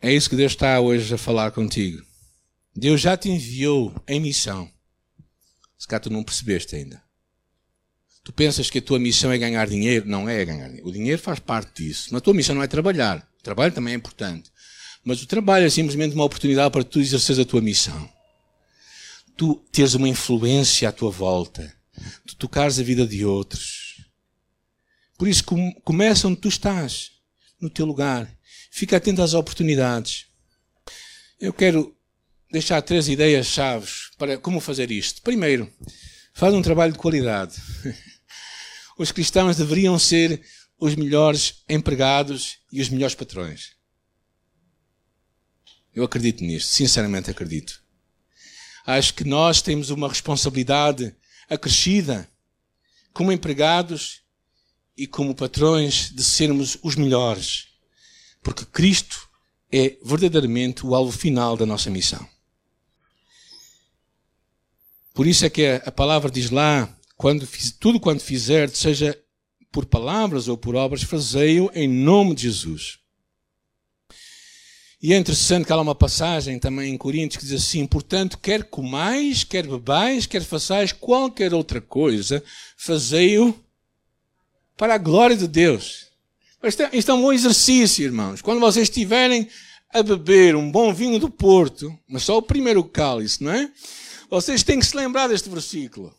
É 0.00 0.12
isso 0.12 0.30
que 0.30 0.36
Deus 0.36 0.52
está 0.52 0.80
hoje 0.80 1.12
a 1.12 1.18
falar 1.18 1.50
contigo. 1.50 2.02
Deus 2.74 3.00
já 3.00 3.16
te 3.16 3.28
enviou 3.28 3.94
em 4.06 4.20
missão. 4.20 4.70
Cá 5.88 5.98
tu 5.98 6.10
não 6.10 6.22
percebeste 6.22 6.76
ainda. 6.76 7.02
Tu 8.22 8.30
pensas 8.32 8.68
que 8.68 8.78
a 8.78 8.82
tua 8.82 8.98
missão 8.98 9.32
é 9.32 9.38
ganhar 9.38 9.66
dinheiro? 9.66 10.06
Não 10.06 10.28
é 10.28 10.44
ganhar 10.44 10.66
dinheiro. 10.66 10.86
O 10.86 10.92
dinheiro 10.92 11.20
faz 11.20 11.38
parte 11.38 11.82
disso. 11.82 12.10
Mas 12.12 12.18
a 12.18 12.20
tua 12.20 12.34
missão 12.34 12.54
não 12.54 12.62
é 12.62 12.66
trabalhar. 12.66 13.26
O 13.40 13.42
trabalho 13.42 13.72
também 13.72 13.94
é 13.94 13.96
importante. 13.96 14.50
Mas 15.02 15.22
o 15.22 15.26
trabalho 15.26 15.64
é 15.64 15.70
simplesmente 15.70 16.14
uma 16.14 16.24
oportunidade 16.24 16.70
para 16.70 16.84
tu 16.84 17.00
exerceres 17.00 17.38
a 17.38 17.44
tua 17.46 17.62
missão. 17.62 18.06
Tu 19.34 19.54
teres 19.72 19.94
uma 19.94 20.06
influência 20.06 20.90
à 20.90 20.92
tua 20.92 21.10
volta. 21.10 21.74
Tu 22.26 22.36
tocares 22.36 22.78
a 22.78 22.82
vida 22.82 23.06
de 23.06 23.24
outros. 23.24 24.04
Por 25.16 25.26
isso, 25.26 25.42
começa 25.82 26.28
onde 26.28 26.36
tu 26.36 26.48
estás. 26.48 27.12
No 27.58 27.70
teu 27.70 27.86
lugar. 27.86 28.30
Fica 28.70 28.98
atento 28.98 29.22
às 29.22 29.32
oportunidades. 29.32 30.26
Eu 31.40 31.52
quero 31.52 31.96
deixar 32.52 32.82
três 32.82 33.08
ideias 33.08 33.46
chaves 33.46 34.07
para 34.18 34.36
como 34.36 34.60
fazer 34.60 34.90
isto. 34.90 35.22
Primeiro, 35.22 35.72
faz 36.34 36.52
um 36.52 36.62
trabalho 36.62 36.92
de 36.92 36.98
qualidade. 36.98 37.56
Os 38.98 39.12
cristãos 39.12 39.56
deveriam 39.56 39.98
ser 39.98 40.42
os 40.78 40.94
melhores 40.94 41.62
empregados 41.68 42.58
e 42.70 42.80
os 42.80 42.88
melhores 42.88 43.14
patrões. 43.14 43.76
Eu 45.94 46.04
acredito 46.04 46.44
nisto, 46.44 46.68
sinceramente 46.68 47.30
acredito. 47.30 47.82
Acho 48.86 49.14
que 49.14 49.24
nós 49.24 49.62
temos 49.62 49.90
uma 49.90 50.08
responsabilidade 50.08 51.14
acrescida 51.48 52.28
como 53.12 53.32
empregados 53.32 54.20
e 54.96 55.06
como 55.06 55.34
patrões 55.34 56.10
de 56.12 56.22
sermos 56.22 56.76
os 56.82 56.94
melhores 56.94 57.68
porque 58.42 58.64
Cristo 58.64 59.28
é 59.70 59.98
verdadeiramente 60.02 60.86
o 60.86 60.94
alvo 60.94 61.12
final 61.12 61.56
da 61.56 61.66
nossa 61.66 61.90
missão. 61.90 62.26
Por 65.18 65.26
isso 65.26 65.44
é 65.44 65.50
que 65.50 65.66
a 65.84 65.90
palavra 65.90 66.30
diz 66.30 66.48
lá, 66.48 66.88
quando, 67.16 67.44
tudo 67.80 67.98
quanto 67.98 68.22
fizer, 68.22 68.68
seja 68.68 69.20
por 69.72 69.84
palavras 69.84 70.46
ou 70.46 70.56
por 70.56 70.76
obras, 70.76 71.02
fazei-o 71.02 71.68
em 71.74 71.88
nome 71.88 72.36
de 72.36 72.42
Jesus. 72.42 73.00
E 75.02 75.12
é 75.12 75.16
interessante 75.16 75.66
que 75.66 75.72
há 75.72 75.80
uma 75.80 75.96
passagem 75.96 76.56
também 76.60 76.94
em 76.94 76.96
Coríntios 76.96 77.42
que 77.42 77.48
diz 77.48 77.60
assim: 77.60 77.84
portanto, 77.84 78.38
quer 78.38 78.62
comais, 78.62 79.42
quer 79.42 79.66
bebais, 79.66 80.24
quer 80.24 80.44
façais 80.44 80.92
qualquer 80.92 81.52
outra 81.52 81.80
coisa, 81.80 82.40
fazei-o 82.76 83.52
para 84.76 84.94
a 84.94 84.98
glória 84.98 85.36
de 85.36 85.48
Deus. 85.48 86.06
Isto 86.62 86.84
é, 86.84 86.90
isto 86.92 87.10
é 87.10 87.14
um 87.14 87.22
bom 87.22 87.32
exercício, 87.32 88.04
irmãos. 88.04 88.40
Quando 88.40 88.60
vocês 88.60 88.88
estiverem 88.88 89.48
a 89.92 90.00
beber 90.00 90.54
um 90.54 90.70
bom 90.70 90.94
vinho 90.94 91.18
do 91.18 91.28
Porto, 91.28 91.92
mas 92.06 92.22
só 92.22 92.38
o 92.38 92.42
primeiro 92.42 92.84
cálice, 92.84 93.42
não 93.42 93.50
é? 93.50 93.68
Vocês 94.30 94.62
têm 94.62 94.78
que 94.78 94.86
se 94.86 94.96
lembrar 94.96 95.28
deste 95.28 95.48
versículo. 95.48 96.14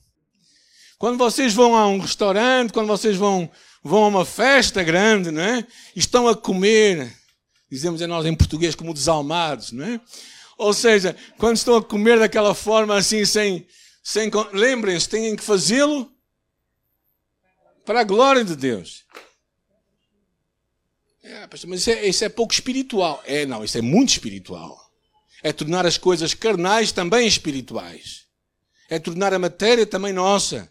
Quando 0.98 1.17
vocês 1.17 1.54
vão 1.54 1.76
a 1.76 1.88
um 1.88 2.00
restaurante, 2.00 2.74
quando 2.74 2.88
vocês 2.88 3.15
vão, 3.15 3.50
vão 3.84 4.04
a 4.04 4.08
uma 4.08 4.26
festa 4.26 4.84
grande, 4.84 5.32
não 5.32 5.41
é? 5.41 5.65
E 5.95 6.00
estão 6.00 6.28
a 6.28 6.36
comer, 6.36 7.15
dizemos 7.72 8.02
nós 8.02 8.26
em 8.26 8.36
português 8.36 8.76
como 8.76 8.93
desalmados, 8.93 9.72
não 9.72 9.86
é? 9.86 10.02
Ou 10.58 10.74
seja, 10.74 11.15
quando 11.38 11.56
estão 11.56 11.76
a 11.76 11.84
comer 11.84 12.19
daquela 12.19 12.54
forma 12.54 12.98
assim, 12.98 13.24
sem. 13.24 13.65
sem 14.04 14.30
Lembrem-se, 14.52 15.08
têm 15.08 15.36
que 15.36 15.43
fazê-lo 15.43 16.12
para 17.86 18.02
a 18.02 18.04
glória 18.04 18.43
de 18.43 18.56
Deus. 18.56 19.06
É, 21.24 21.48
mas 21.67 21.80
isso 21.80 21.89
é, 21.91 22.08
isso 22.08 22.26
é 22.26 22.30
pouco 22.30 22.54
espiritual. 22.54 23.24
É, 23.26 23.45
não, 23.45 23.63
isso 23.63 23.78
é 23.78 23.82
muito 23.82 24.10
espiritual. 24.10 24.88
É 25.41 25.54
tornar 25.54 25.86
as 25.86 25.97
coisas 25.97 26.34
carnais 26.34 26.91
também 26.91 27.28
espirituais. 27.28 28.25
É 28.89 28.99
tornar 28.99 29.34
a 29.34 29.39
matéria 29.39 29.86
também 29.86 30.12
nossa. 30.12 30.69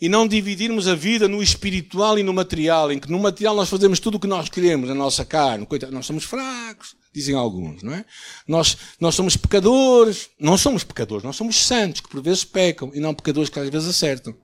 E 0.00 0.08
não 0.08 0.26
dividirmos 0.26 0.88
a 0.88 0.94
vida 0.94 1.28
no 1.28 1.42
espiritual 1.42 2.18
e 2.18 2.22
no 2.22 2.32
material, 2.32 2.90
em 2.90 2.98
que 2.98 3.10
no 3.10 3.18
material 3.18 3.54
nós 3.54 3.68
fazemos 3.68 4.00
tudo 4.00 4.14
o 4.14 4.20
que 4.20 4.26
nós 4.26 4.48
queremos, 4.48 4.88
na 4.88 4.94
nossa 4.94 5.24
carne. 5.24 5.66
Coitado, 5.66 5.92
nós 5.92 6.06
somos 6.06 6.24
fracos, 6.24 6.96
dizem 7.12 7.34
alguns, 7.34 7.82
não 7.82 7.92
é? 7.92 8.04
Nós, 8.48 8.76
nós 8.98 9.14
somos 9.14 9.36
pecadores. 9.36 10.30
Não 10.38 10.56
somos 10.56 10.84
pecadores, 10.84 11.22
nós 11.24 11.36
somos 11.36 11.56
santos, 11.66 12.00
que 12.00 12.08
por 12.08 12.22
vezes 12.22 12.44
pecam, 12.44 12.90
e 12.94 13.00
não 13.00 13.14
pecadores 13.14 13.50
que 13.50 13.58
às 13.60 13.68
vezes 13.68 13.88
acertam. 13.88 14.34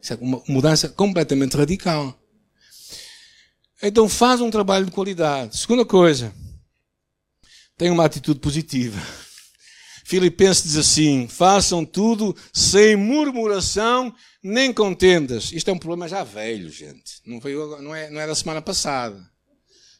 Isso 0.00 0.12
é 0.12 0.18
uma 0.20 0.42
mudança 0.46 0.88
completamente 0.88 1.56
radical. 1.56 2.16
Então 3.82 4.08
faz 4.08 4.40
um 4.40 4.50
trabalho 4.50 4.86
de 4.86 4.92
qualidade. 4.92 5.58
Segunda 5.58 5.84
coisa, 5.84 6.32
tenha 7.76 7.92
uma 7.92 8.04
atitude 8.04 8.40
positiva. 8.40 9.00
Filipenses 10.04 10.64
diz 10.64 10.76
assim: 10.76 11.26
façam 11.28 11.84
tudo 11.84 12.36
sem 12.52 12.94
murmuração 12.94 14.14
nem 14.42 14.72
contendas. 14.72 15.50
Isto 15.52 15.70
é 15.70 15.72
um 15.72 15.78
problema 15.78 16.06
já 16.06 16.22
velho, 16.22 16.70
gente. 16.70 17.20
Não, 17.26 17.40
veio, 17.40 17.80
não, 17.80 17.94
é, 17.94 18.10
não 18.10 18.20
é 18.20 18.26
da 18.26 18.34
semana 18.34 18.60
passada. 18.60 19.18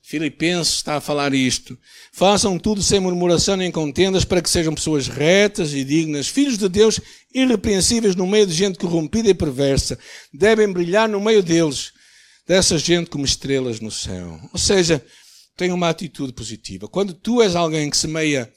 Filipenses 0.07 0.75
está 0.75 0.97
a 0.97 1.01
falar 1.01 1.33
isto. 1.33 1.79
Façam 2.13 2.59
tudo 2.59 2.83
sem 2.83 3.01
murmuração 3.01 3.57
nem 3.57 3.73
contendas, 3.73 4.23
para 4.23 4.43
que 4.43 4.51
sejam 4.51 4.75
pessoas 4.75 5.09
retas 5.09 5.73
e 5.73 5.83
dignas, 5.83 6.29
filhos 6.29 6.59
de 6.59 6.69
Deus, 6.69 7.01
irrepreensíveis 7.35 8.15
no 8.15 8.27
meio 8.27 8.47
de 8.47 8.53
gente 8.53 8.79
corrompida 8.79 9.31
e 9.31 9.35
perversa. 9.35 9.99
Devem 10.31 10.71
brilhar 10.71 11.09
no 11.09 11.19
meio 11.23 11.43
deles 11.43 11.93
dessa 12.47 12.77
gente 12.77 13.09
como 13.09 13.25
estrelas 13.25 13.81
no 13.81 13.91
céu. 13.91 14.39
Ou 14.53 14.59
seja, 14.59 15.03
tenha 15.57 15.75
uma 15.75 15.89
atitude 15.89 16.33
positiva. 16.33 16.89
Quando 16.89 17.15
tu 17.15 17.43
és 17.43 17.55
alguém 17.55 17.89
que 17.89 17.97
semeia 17.97 18.53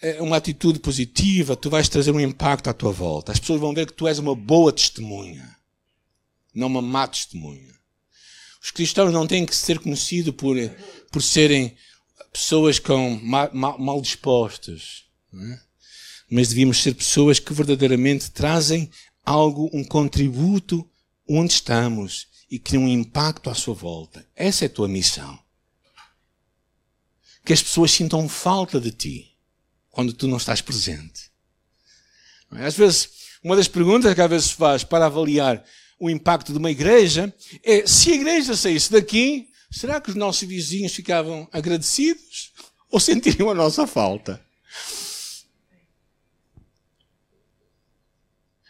eh, 0.00 0.20
uma 0.20 0.36
atitude 0.36 0.78
positiva, 0.78 1.56
tu 1.56 1.70
vais 1.70 1.88
trazer 1.88 2.10
um 2.10 2.20
impacto 2.20 2.68
à 2.68 2.72
tua 2.72 2.92
volta. 2.92 3.32
As 3.32 3.40
pessoas 3.40 3.60
vão 3.60 3.74
ver 3.74 3.86
que 3.86 3.92
tu 3.92 4.06
és 4.06 4.18
uma 4.18 4.34
boa 4.34 4.72
testemunha, 4.72 5.56
não 6.54 6.68
uma 6.68 6.82
má 6.82 7.06
testemunha. 7.06 7.74
Os 8.62 8.70
cristãos 8.70 9.12
não 9.12 9.26
têm 9.26 9.46
que 9.46 9.54
ser 9.54 9.78
conhecidos 9.78 10.34
por, 10.34 10.56
por 11.12 11.22
serem 11.22 11.76
pessoas 12.32 12.78
com 12.78 13.18
mal, 13.22 13.50
mal, 13.52 13.78
mal 13.78 14.00
dispostas, 14.00 15.04
é? 15.32 15.60
mas 16.30 16.48
devíamos 16.48 16.82
ser 16.82 16.94
pessoas 16.94 17.38
que 17.38 17.54
verdadeiramente 17.54 18.30
trazem 18.30 18.90
algo, 19.24 19.70
um 19.72 19.84
contributo 19.84 20.88
onde 21.28 21.52
estamos 21.52 22.26
e 22.50 22.58
cria 22.58 22.80
um 22.80 22.88
impacto 22.88 23.50
à 23.50 23.54
sua 23.54 23.74
volta. 23.74 24.26
Essa 24.34 24.64
é 24.64 24.66
a 24.66 24.70
tua 24.70 24.88
missão. 24.88 25.45
Que 27.46 27.54
as 27.54 27.62
pessoas 27.62 27.92
sintam 27.92 28.28
falta 28.28 28.78
de 28.78 28.90
ti 28.90 29.36
quando 29.90 30.12
tu 30.12 30.28
não 30.28 30.36
estás 30.36 30.60
presente. 30.60 31.30
É? 32.52 32.66
Às 32.66 32.76
vezes, 32.76 33.08
uma 33.42 33.56
das 33.56 33.68
perguntas 33.68 34.12
que 34.12 34.20
às 34.20 34.28
vezes 34.28 34.48
se 34.48 34.54
faz 34.54 34.84
para 34.84 35.06
avaliar 35.06 35.64
o 35.98 36.10
impacto 36.10 36.52
de 36.52 36.58
uma 36.58 36.70
igreja 36.70 37.34
é 37.64 37.86
se 37.86 38.10
a 38.10 38.14
igreja 38.16 38.54
saísse 38.54 38.92
daqui, 38.92 39.48
será 39.70 40.00
que 40.00 40.10
os 40.10 40.16
nossos 40.16 40.46
vizinhos 40.46 40.92
ficavam 40.92 41.48
agradecidos 41.52 42.52
ou 42.90 43.00
sentiriam 43.00 43.48
a 43.48 43.54
nossa 43.54 43.86
falta? 43.86 44.44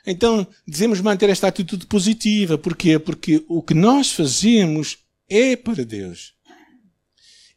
Então 0.07 0.47
devemos 0.67 1.01
manter 1.01 1.29
esta 1.29 1.49
atitude 1.49 1.87
positiva. 1.87 2.57
Porquê? 2.57 2.99
Porque 2.99 3.45
o 3.49 3.61
que 3.61 3.75
nós 3.75 4.13
fazemos 4.13 4.99
é 5.29 5.57
para 5.57 5.85
Deus. 5.85 6.36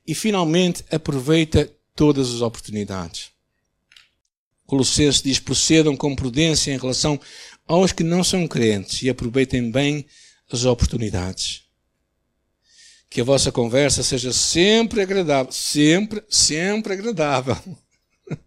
E 0.10 0.15
finalmente 0.15 0.84
aproveita 0.89 1.72
todas 1.95 2.34
as 2.34 2.41
oportunidades. 2.41 3.30
Colossenses 4.65 5.22
diz: 5.22 5.39
procedam 5.39 5.95
com 5.95 6.15
prudência 6.15 6.72
em 6.72 6.80
relação 6.80 7.22
aos 7.67 7.91
que 7.91 8.04
não 8.04 8.24
são 8.24 8.48
crentes 8.48 9.04
e 9.04 9.10
aproveitem 9.12 9.69
bem 9.69 10.08
as 10.52 10.65
oportunidades. 10.65 11.62
Que 13.08 13.22
a 13.22 13.24
vossa 13.24 13.52
conversa 13.52 14.02
seja 14.02 14.34
sempre 14.34 15.00
agradável, 15.04 15.52
sempre, 15.52 16.24
sempre 16.28 16.93
agradável. 16.93 17.56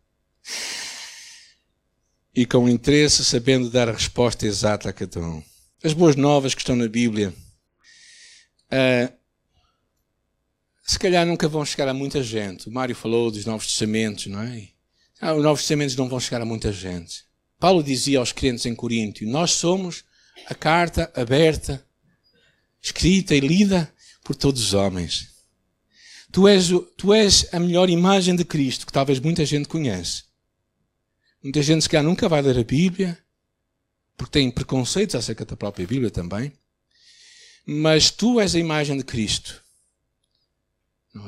e 2.34 2.44
com 2.44 2.68
interesse, 2.68 3.24
sabendo 3.24 3.70
dar 3.70 3.88
a 3.88 3.92
resposta 3.92 4.48
exata 4.48 4.88
a 4.88 4.92
cada 4.92 5.20
um. 5.20 5.40
As 5.84 5.92
boas 5.92 6.16
novas 6.16 6.56
que 6.56 6.60
estão 6.60 6.74
na 6.74 6.88
Bíblia, 6.88 7.32
uh, 8.72 9.21
se 10.82 10.98
calhar 10.98 11.24
nunca 11.24 11.48
vão 11.48 11.64
chegar 11.64 11.88
a 11.88 11.94
muita 11.94 12.22
gente. 12.22 12.68
O 12.68 12.72
Mário 12.72 12.94
falou 12.94 13.30
dos 13.30 13.46
Novos 13.46 13.66
Testamentos, 13.66 14.26
não 14.26 14.42
é? 14.42 14.68
Ah, 15.20 15.34
os 15.34 15.42
Novos 15.42 15.62
Testamentos 15.62 15.96
não 15.96 16.08
vão 16.08 16.18
chegar 16.18 16.42
a 16.42 16.44
muita 16.44 16.72
gente. 16.72 17.24
Paulo 17.58 17.82
dizia 17.82 18.18
aos 18.18 18.32
crentes 18.32 18.66
em 18.66 18.74
Coríntio: 18.74 19.28
Nós 19.28 19.52
somos 19.52 20.04
a 20.46 20.54
carta 20.54 21.12
aberta, 21.14 21.86
escrita 22.80 23.34
e 23.34 23.40
lida 23.40 23.92
por 24.24 24.34
todos 24.34 24.60
os 24.60 24.74
homens. 24.74 25.28
Tu 26.32 26.48
és, 26.48 26.68
tu 26.96 27.12
és 27.12 27.46
a 27.52 27.60
melhor 27.60 27.88
imagem 27.88 28.34
de 28.34 28.44
Cristo 28.44 28.86
que 28.86 28.92
talvez 28.92 29.20
muita 29.20 29.44
gente 29.44 29.68
conhece. 29.68 30.24
Muita 31.42 31.62
gente 31.62 31.82
se 31.82 31.88
calhar 31.88 32.04
nunca 32.04 32.28
vai 32.28 32.40
ler 32.40 32.58
a 32.58 32.64
Bíblia, 32.64 33.18
porque 34.16 34.32
tem 34.32 34.50
preconceitos 34.50 35.14
acerca 35.14 35.44
da 35.44 35.56
própria 35.56 35.86
Bíblia 35.86 36.10
também. 36.10 36.52
Mas 37.66 38.10
tu 38.10 38.40
és 38.40 38.54
a 38.54 38.58
imagem 38.58 38.96
de 38.96 39.04
Cristo. 39.04 39.61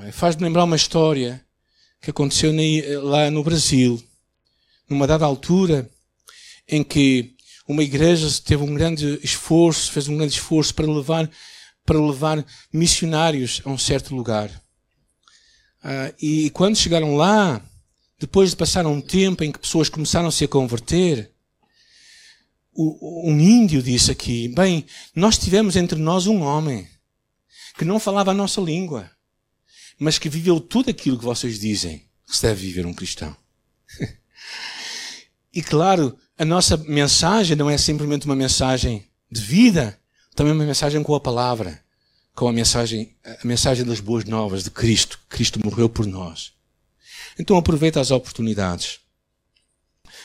É? 0.02 0.12
Faz-me 0.12 0.44
lembrar 0.44 0.64
uma 0.64 0.76
história 0.76 1.44
que 2.00 2.10
aconteceu 2.10 2.52
lá 3.02 3.30
no 3.30 3.42
Brasil, 3.42 4.02
numa 4.88 5.06
dada 5.06 5.24
altura 5.24 5.90
em 6.66 6.82
que 6.82 7.34
uma 7.68 7.82
igreja 7.82 8.28
teve 8.42 8.62
um 8.62 8.74
grande 8.74 9.18
esforço, 9.22 9.92
fez 9.92 10.08
um 10.08 10.16
grande 10.16 10.34
esforço 10.34 10.74
para 10.74 10.86
levar, 10.86 11.30
para 11.84 12.00
levar 12.00 12.44
missionários 12.72 13.60
a 13.64 13.70
um 13.70 13.78
certo 13.78 14.14
lugar. 14.14 14.50
Ah, 15.82 16.12
e 16.20 16.48
quando 16.50 16.76
chegaram 16.76 17.14
lá, 17.14 17.62
depois 18.18 18.50
de 18.50 18.56
passar 18.56 18.86
um 18.86 19.02
tempo 19.02 19.44
em 19.44 19.52
que 19.52 19.58
pessoas 19.58 19.90
começaram 19.90 20.28
a 20.28 20.32
se 20.32 20.46
converter, 20.46 21.30
um 22.74 23.38
índio 23.38 23.82
disse 23.82 24.10
aqui: 24.10 24.48
Bem, 24.48 24.86
nós 25.14 25.38
tivemos 25.38 25.76
entre 25.76 25.98
nós 25.98 26.26
um 26.26 26.42
homem 26.42 26.88
que 27.76 27.84
não 27.84 28.00
falava 28.00 28.30
a 28.30 28.34
nossa 28.34 28.60
língua 28.60 29.13
mas 29.98 30.18
que 30.18 30.28
viveu 30.28 30.60
tudo 30.60 30.90
aquilo 30.90 31.18
que 31.18 31.24
vocês 31.24 31.58
dizem 31.58 32.04
que 32.26 32.36
se 32.36 32.42
deve 32.42 32.66
viver 32.66 32.86
um 32.86 32.94
cristão. 32.94 33.36
e 35.52 35.62
claro, 35.62 36.18
a 36.38 36.44
nossa 36.44 36.76
mensagem 36.76 37.56
não 37.56 37.70
é 37.70 37.78
simplesmente 37.78 38.26
uma 38.26 38.36
mensagem 38.36 39.08
de 39.30 39.40
vida, 39.40 39.98
também 40.34 40.52
é 40.52 40.54
uma 40.54 40.64
mensagem 40.64 41.02
com 41.02 41.14
a 41.14 41.20
palavra, 41.20 41.82
com 42.34 42.48
a 42.48 42.52
mensagem, 42.52 43.16
a 43.24 43.46
mensagem 43.46 43.84
das 43.84 44.00
boas 44.00 44.24
novas 44.24 44.64
de 44.64 44.70
Cristo. 44.70 45.20
Cristo 45.28 45.60
morreu 45.64 45.88
por 45.88 46.06
nós. 46.06 46.52
Então 47.38 47.56
aproveita 47.56 48.00
as 48.00 48.10
oportunidades. 48.10 49.00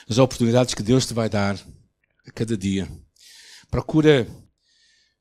As 0.09 0.17
oportunidades 0.17 0.73
que 0.73 0.81
Deus 0.81 1.05
te 1.05 1.13
vai 1.13 1.29
dar 1.29 1.59
a 2.25 2.31
cada 2.31 2.57
dia. 2.57 2.89
Procura 3.69 4.27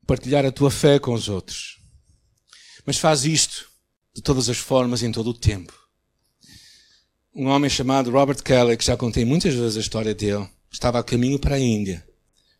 partilhar 0.07 0.43
a 0.45 0.51
tua 0.51 0.71
fé 0.71 0.97
com 0.97 1.13
os 1.13 1.29
outros. 1.29 1.79
Mas 2.85 2.97
faz 2.97 3.25
isto 3.25 3.68
de 4.19 4.23
todas 4.23 4.49
as 4.49 4.57
formas 4.57 5.01
em 5.01 5.13
todo 5.13 5.29
o 5.29 5.33
tempo. 5.33 5.73
Um 7.33 7.47
homem 7.47 7.69
chamado 7.69 8.11
Robert 8.11 8.43
Kelly, 8.43 8.75
que 8.75 8.83
já 8.83 8.97
contei 8.97 9.23
muitas 9.23 9.53
vezes 9.53 9.77
a 9.77 9.79
história 9.79 10.13
dele, 10.13 10.45
estava 10.69 10.99
a 10.99 11.03
caminho 11.03 11.39
para 11.39 11.55
a 11.55 11.59
Índia, 11.59 12.05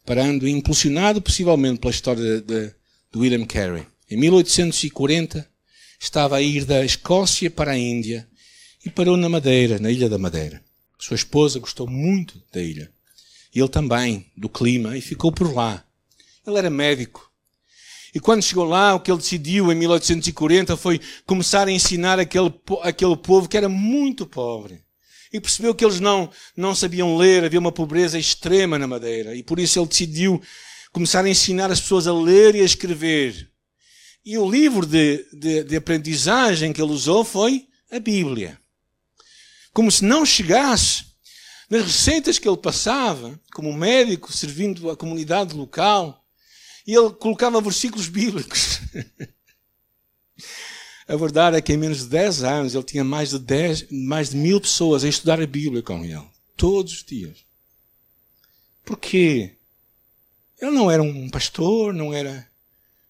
parando, 0.05 0.47
impulsionado 0.47 1.21
possivelmente 1.21 1.81
pela 1.81 1.91
história 1.91 2.39
de, 2.39 2.41
de, 2.41 2.73
William 3.13 3.45
Carey. 3.45 3.85
Em 4.09 4.15
1840, 4.15 5.45
estava 5.99 6.37
a 6.37 6.41
ir 6.41 6.63
da 6.63 6.85
Escócia 6.85 7.51
para 7.51 7.71
a 7.71 7.77
Índia 7.77 8.25
e 8.85 8.89
parou 8.89 9.17
na 9.17 9.27
Madeira, 9.27 9.79
na 9.79 9.91
Ilha 9.91 10.07
da 10.07 10.17
Madeira. 10.17 10.63
Sua 10.97 11.15
esposa 11.15 11.59
gostou 11.59 11.89
muito 11.89 12.41
da 12.53 12.61
ilha. 12.61 12.89
Ele 13.53 13.67
também, 13.67 14.31
do 14.37 14.47
clima, 14.47 14.97
e 14.97 15.01
ficou 15.01 15.29
por 15.29 15.53
lá. 15.53 15.83
Ele 16.47 16.57
era 16.57 16.69
médico 16.69 17.28
e 18.13 18.19
quando 18.19 18.41
chegou 18.41 18.65
lá, 18.65 18.95
o 18.95 18.99
que 18.99 19.11
ele 19.11 19.19
decidiu 19.19 19.71
em 19.71 19.75
1840 19.75 20.75
foi 20.75 20.99
começar 21.25 21.67
a 21.67 21.71
ensinar 21.71 22.19
aquele, 22.19 22.51
aquele 22.81 23.15
povo 23.15 23.47
que 23.47 23.57
era 23.57 23.69
muito 23.69 24.25
pobre. 24.25 24.83
E 25.31 25.39
percebeu 25.39 25.75
que 25.75 25.85
eles 25.85 25.99
não, 25.99 26.29
não 26.57 26.73
sabiam 26.73 27.15
ler, 27.15 27.43
havia 27.43 27.59
uma 27.59 27.71
pobreza 27.71 28.17
extrema 28.17 28.79
na 28.79 28.87
Madeira. 28.87 29.35
E 29.35 29.43
por 29.43 29.59
isso 29.59 29.79
ele 29.79 29.87
decidiu 29.87 30.41
começar 30.91 31.23
a 31.23 31.29
ensinar 31.29 31.71
as 31.71 31.79
pessoas 31.79 32.07
a 32.07 32.13
ler 32.13 32.55
e 32.55 32.61
a 32.61 32.65
escrever. 32.65 33.47
E 34.25 34.37
o 34.39 34.49
livro 34.49 34.87
de, 34.87 35.25
de, 35.31 35.63
de 35.63 35.75
aprendizagem 35.75 36.73
que 36.73 36.81
ele 36.81 36.91
usou 36.91 37.23
foi 37.23 37.67
a 37.91 37.99
Bíblia. 37.99 38.59
Como 39.71 39.91
se 39.91 40.03
não 40.03 40.25
chegasse 40.25 41.05
nas 41.69 41.83
receitas 41.83 42.39
que 42.39 42.49
ele 42.49 42.57
passava, 42.57 43.39
como 43.53 43.71
médico, 43.71 44.33
servindo 44.33 44.89
a 44.89 44.97
comunidade 44.97 45.55
local, 45.55 46.18
e 46.89 46.95
ele 46.95 47.11
colocava 47.11 47.61
versículos 47.61 48.07
bíblicos. 48.07 48.79
A 51.07 51.15
verdade 51.15 51.55
é 51.55 51.61
que 51.61 51.71
em 51.71 51.77
menos 51.77 51.99
de 51.99 52.05
10 52.07 52.43
anos 52.43 52.73
ele 52.73 52.83
tinha 52.83 53.03
mais 53.03 53.29
de, 53.29 53.37
10, 53.37 53.91
mais 53.91 54.31
de 54.31 54.37
mil 54.37 54.59
pessoas 54.59 55.03
a 55.03 55.07
estudar 55.07 55.39
a 55.39 55.45
Bíblia 55.45 55.83
com 55.83 56.03
ele. 56.03 56.27
Todos 56.57 56.93
os 56.93 57.03
dias. 57.03 57.45
Porquê? 58.83 59.55
Ele 60.59 60.71
não 60.71 60.89
era 60.89 61.03
um 61.03 61.29
pastor, 61.29 61.93
não 61.93 62.11
era, 62.11 62.47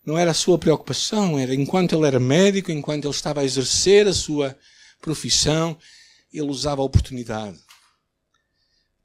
não 0.06 0.18
era 0.18 0.32
a 0.32 0.34
sua 0.34 0.60
preocupação. 0.60 1.40
Era 1.40 1.56
enquanto 1.56 1.96
ele 1.96 2.06
era 2.06 2.20
médico, 2.20 2.74
enquanto 2.74 3.06
ele 3.06 3.14
estava 3.14 3.40
a 3.40 3.46
exercer 3.46 4.10
a 4.10 4.14
sua 4.14 4.58
profissão, 5.02 5.78
ele 6.34 6.50
usava 6.50 6.82
a 6.82 6.86
oportunidade. 6.86 7.58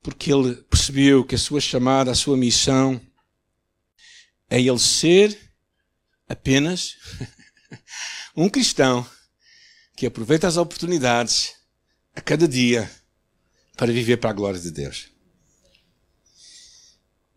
Porque 0.03 0.33
ele 0.33 0.57
percebeu 0.69 1.25
que 1.25 1.37
a 1.37 1.39
sua 1.39 1.61
chamada, 1.61 2.11
a 2.11 2.15
sua 2.17 2.37
missão, 2.37 3.01
é 4.49 4.61
ele 4.61 4.79
ser 4.79 5.39
apenas 6.29 6.97
um 8.37 8.49
cristão 8.49 9.07
que 9.97 10.07
aproveita 10.07 10.47
as 10.47 10.57
oportunidades 10.57 11.55
a 12.15 12.21
cada 12.21 12.47
dia 12.47 12.91
para 13.77 13.93
viver 13.93 14.17
para 14.19 14.31
a 14.31 14.35
glória 14.35 14.61
de 14.61 14.71
Deus. 14.71 15.09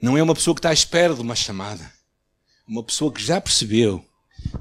Não 0.02 0.18
é 0.18 0.22
uma 0.22 0.36
pessoa 0.36 0.54
que 0.54 0.60
está 0.60 0.70
à 0.70 0.74
espera 0.74 1.16
de 1.16 1.22
uma 1.22 1.36
chamada. 1.36 1.92
Uma 2.68 2.84
pessoa 2.84 3.12
que 3.12 3.24
já 3.24 3.42
percebeu 3.42 4.06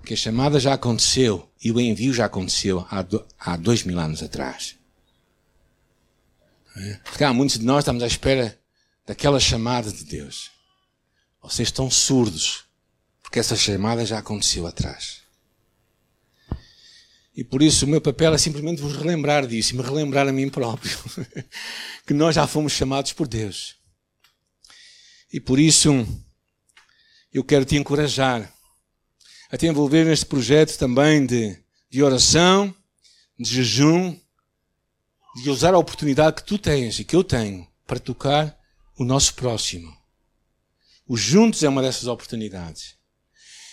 que 0.05 0.15
a 0.15 0.17
chamada 0.17 0.59
já 0.59 0.75
aconteceu 0.75 1.51
e 1.63 1.71
o 1.71 1.81
envio 1.81 2.15
já 2.15 2.25
aconteceu 2.25 2.87
há, 2.91 3.03
do, 3.03 3.27
há 3.39 3.57
dois 3.57 3.83
mil 3.83 3.99
anos 3.99 4.23
atrás. 4.23 4.77
É? 6.77 6.95
Porque 7.05 7.25
há 7.25 7.33
muitos 7.33 7.59
de 7.59 7.65
nós 7.65 7.81
estamos 7.81 8.03
à 8.03 8.07
espera 8.07 8.59
daquela 9.07 9.41
chamada 9.41 9.93
de 9.93 10.05
Deus. 10.05 10.51
Vocês 11.47 11.69
estão 11.69 11.89
surdos, 11.89 12.65
porque 13.23 13.39
essa 13.39 13.55
chamada 13.55 14.05
já 14.05 14.19
aconteceu 14.19 14.67
atrás. 14.67 15.21
E 17.37 17.45
por 17.45 17.63
isso 17.63 17.87
o 17.87 17.89
meu 17.89 18.01
papel 18.01 18.35
é 18.35 18.39
simplesmente 18.39 18.83
vos 18.83 18.97
relembrar 18.97 19.47
disso 19.47 19.73
e 19.73 19.77
me 19.77 19.83
relembrar 19.83 20.27
a 20.27 20.33
mim 20.33 20.49
próprio. 20.49 20.99
que 22.05 22.13
nós 22.13 22.35
já 22.35 22.49
fomos 22.49 22.73
chamados 22.73 23.13
por 23.13 23.29
Deus. 23.29 23.77
E 25.33 25.39
por 25.39 25.61
isso 25.61 26.05
eu 27.33 27.45
quero 27.45 27.65
te 27.65 27.77
encorajar 27.77 28.53
a 29.49 29.57
te 29.57 29.67
envolver 29.67 30.05
neste 30.05 30.27
projeto 30.27 30.77
também 30.77 31.25
de, 31.25 31.57
de 31.89 32.03
oração, 32.03 32.75
de 33.39 33.49
jejum, 33.49 34.19
de 35.45 35.49
usar 35.49 35.75
a 35.75 35.79
oportunidade 35.79 36.37
que 36.37 36.45
tu 36.45 36.59
tens 36.59 36.99
e 36.99 37.05
que 37.05 37.15
eu 37.15 37.23
tenho 37.23 37.69
para 37.87 38.01
tocar 38.01 38.59
o 38.99 39.05
nosso 39.05 39.35
próximo. 39.35 39.96
Os 41.09 41.21
juntos 41.21 41.63
é 41.63 41.69
uma 41.69 41.83
dessas 41.83 42.07
oportunidades. 42.07 42.97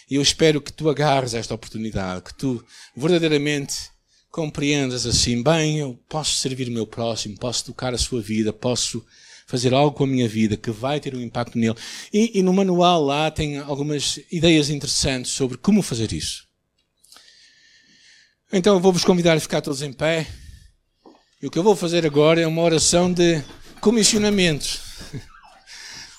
E 0.10 0.16
eu 0.16 0.22
espero 0.22 0.62
que 0.62 0.72
tu 0.72 0.90
agarres 0.90 1.34
esta 1.34 1.56
oportunidade, 1.56 2.24
que 2.24 2.34
tu 2.34 2.64
verdadeiramente 2.96 3.92
compreendas 4.30 5.06
assim, 5.06 5.42
bem, 5.42 5.80
eu 5.80 6.00
posso 6.10 6.38
servir 6.38 6.68
o 6.68 6.72
meu 6.72 6.86
próximo, 6.86 7.38
posso 7.38 7.66
tocar 7.66 7.94
a 7.94 7.98
sua 7.98 8.22
vida, 8.22 8.52
posso 8.52 9.06
fazer 9.46 9.74
algo 9.74 9.96
com 9.96 10.04
a 10.04 10.08
minha 10.08 10.28
vida 10.28 10.58
que 10.58 10.72
vai 10.72 11.00
ter 11.00 11.16
um 11.16 11.22
impacto 11.22 11.58
nele. 11.58 11.76
E, 12.12 12.40
e 12.40 12.42
no 12.42 12.54
manual 12.54 13.04
lá 13.04 13.30
tem 13.30 13.58
algumas 13.60 14.20
ideias 14.32 14.70
interessantes 14.70 15.32
sobre 15.32 15.58
como 15.58 15.82
fazer 15.82 16.12
isso. 16.12 16.48
Então 18.52 18.76
eu 18.76 18.80
vou-vos 18.80 19.04
convidar 19.04 19.36
a 19.36 19.40
ficar 19.40 19.62
todos 19.62 19.82
em 19.82 19.92
pé. 19.92 20.28
E 21.42 21.48
o 21.48 21.52
que 21.52 21.58
eu 21.58 21.64
vou 21.64 21.76
fazer 21.76 22.06
agora 22.06 22.42
é 22.42 22.48
uma 22.48 22.62
oração 22.62 23.12
de 23.12 23.44
comissionamento. 23.82 24.80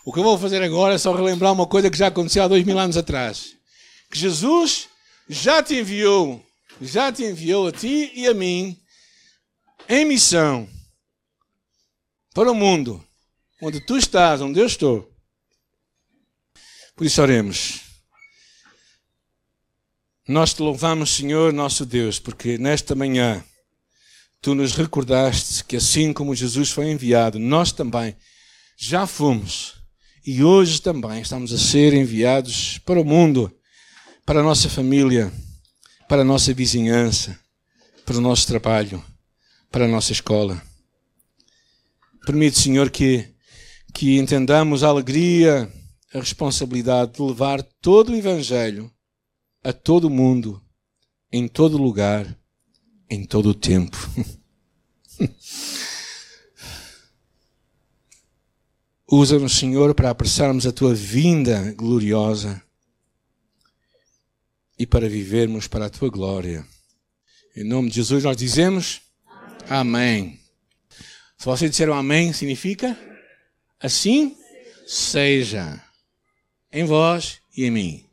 O 0.05 0.13
que 0.13 0.19
eu 0.19 0.23
vou 0.23 0.39
fazer 0.39 0.63
agora 0.63 0.95
é 0.95 0.99
só 0.99 1.15
relembrar 1.15 1.53
uma 1.53 1.67
coisa 1.67 1.91
que 1.91 1.97
já 1.97 2.09
aconteceu 2.09 2.43
há 2.43 2.49
dois 2.49 2.63
mil 2.63 2.79
anos 2.79 2.97
atrás. 2.97 3.57
Que 4.11 4.19
Jesus 4.19 4.87
já 5.29 5.63
te 5.63 5.77
enviou, 5.77 6.45
já 6.81 7.11
te 7.11 7.25
enviou 7.25 7.69
a 7.69 7.73
ti 7.73 8.13
e 8.15 8.27
a 8.27 8.35
mim 8.35 8.79
em 9.89 10.05
missão 10.05 10.69
para 12.35 12.53
o 12.53 12.55
mundo, 12.55 13.03
onde 13.63 13.81
tu 13.81 13.97
estás, 13.97 14.43
onde 14.43 14.61
eu 14.61 14.67
estou. 14.67 15.11
Por 16.95 17.07
isso 17.07 17.23
oremos. 17.23 17.81
Nós 20.29 20.53
te 20.53 20.61
louvamos, 20.61 21.17
Senhor, 21.17 21.53
nosso 21.53 21.87
Deus, 21.87 22.19
porque 22.19 22.59
nesta 22.59 22.95
manhã 22.95 23.43
tu 24.43 24.55
nos 24.55 24.73
recordaste 24.73 25.65
que 25.65 25.77
assim 25.77 26.13
como 26.13 26.35
Jesus 26.35 26.71
foi 26.71 26.91
enviado, 26.91 27.39
nós 27.39 27.73
também 27.73 28.15
já 28.77 29.07
fomos 29.07 29.84
e 30.27 30.43
hoje 30.43 30.81
também 30.81 31.21
estamos 31.21 31.53
a 31.53 31.59
ser 31.59 31.93
enviados 31.93 32.79
para 32.79 33.01
o 33.01 33.05
mundo, 33.05 33.53
para 34.25 34.41
a 34.41 34.43
nossa 34.43 34.71
família, 34.71 35.31
para 36.09 36.23
a 36.23 36.25
nossa 36.25 36.55
vizinhança, 36.55 37.39
para 38.07 38.17
o 38.17 38.23
nosso 38.23 38.47
trabalho, 38.47 39.05
para 39.71 39.85
a 39.85 39.89
nossa 39.89 40.13
escola. 40.13 40.63
Permite, 42.25 42.59
Senhor, 42.59 42.89
que, 42.89 43.29
que 43.93 44.19
entendamos 44.19 44.83
a 44.83 44.89
alegria, 44.89 45.71
a 46.15 46.19
responsabilidade 46.19 47.13
de 47.13 47.23
levar 47.23 47.63
todo 47.83 48.13
o 48.13 48.17
Evangelho 48.17 48.91
a 49.63 49.75
todo 49.75 50.09
mundo, 50.09 50.63
em 51.31 51.47
todo 51.47 51.77
lugar, 51.77 52.35
em 53.11 53.27
todo 53.27 53.51
o 53.51 53.55
tempo. 53.55 53.97
Usa-nos, 59.07 59.59
Senhor, 59.59 59.95
para 59.95 60.11
apressarmos 60.11 60.67
a 60.67 60.73
tua 60.73 60.95
vinda 60.95 61.73
gloriosa 61.77 62.63
e 64.79 64.87
para 64.87 65.09
vivermos 65.09 65.67
para 65.67 65.87
a 65.87 65.91
tua 65.91 66.09
glória. 66.09 66.67
Em 67.55 67.65
nome 67.65 67.91
de 67.91 67.97
Jesus 67.97 68.25
nós 68.25 68.37
dizemos 68.37 69.03
Amém. 69.69 70.41
Se 71.39 71.45
vocês 71.45 71.71
disseram 71.71 71.95
Amém, 71.95 72.33
significa 72.33 72.99
assim 73.79 74.37
seja 74.87 75.83
em 76.73 76.85
vós 76.85 77.41
e 77.57 77.65
em 77.65 77.71
mim. 77.71 78.04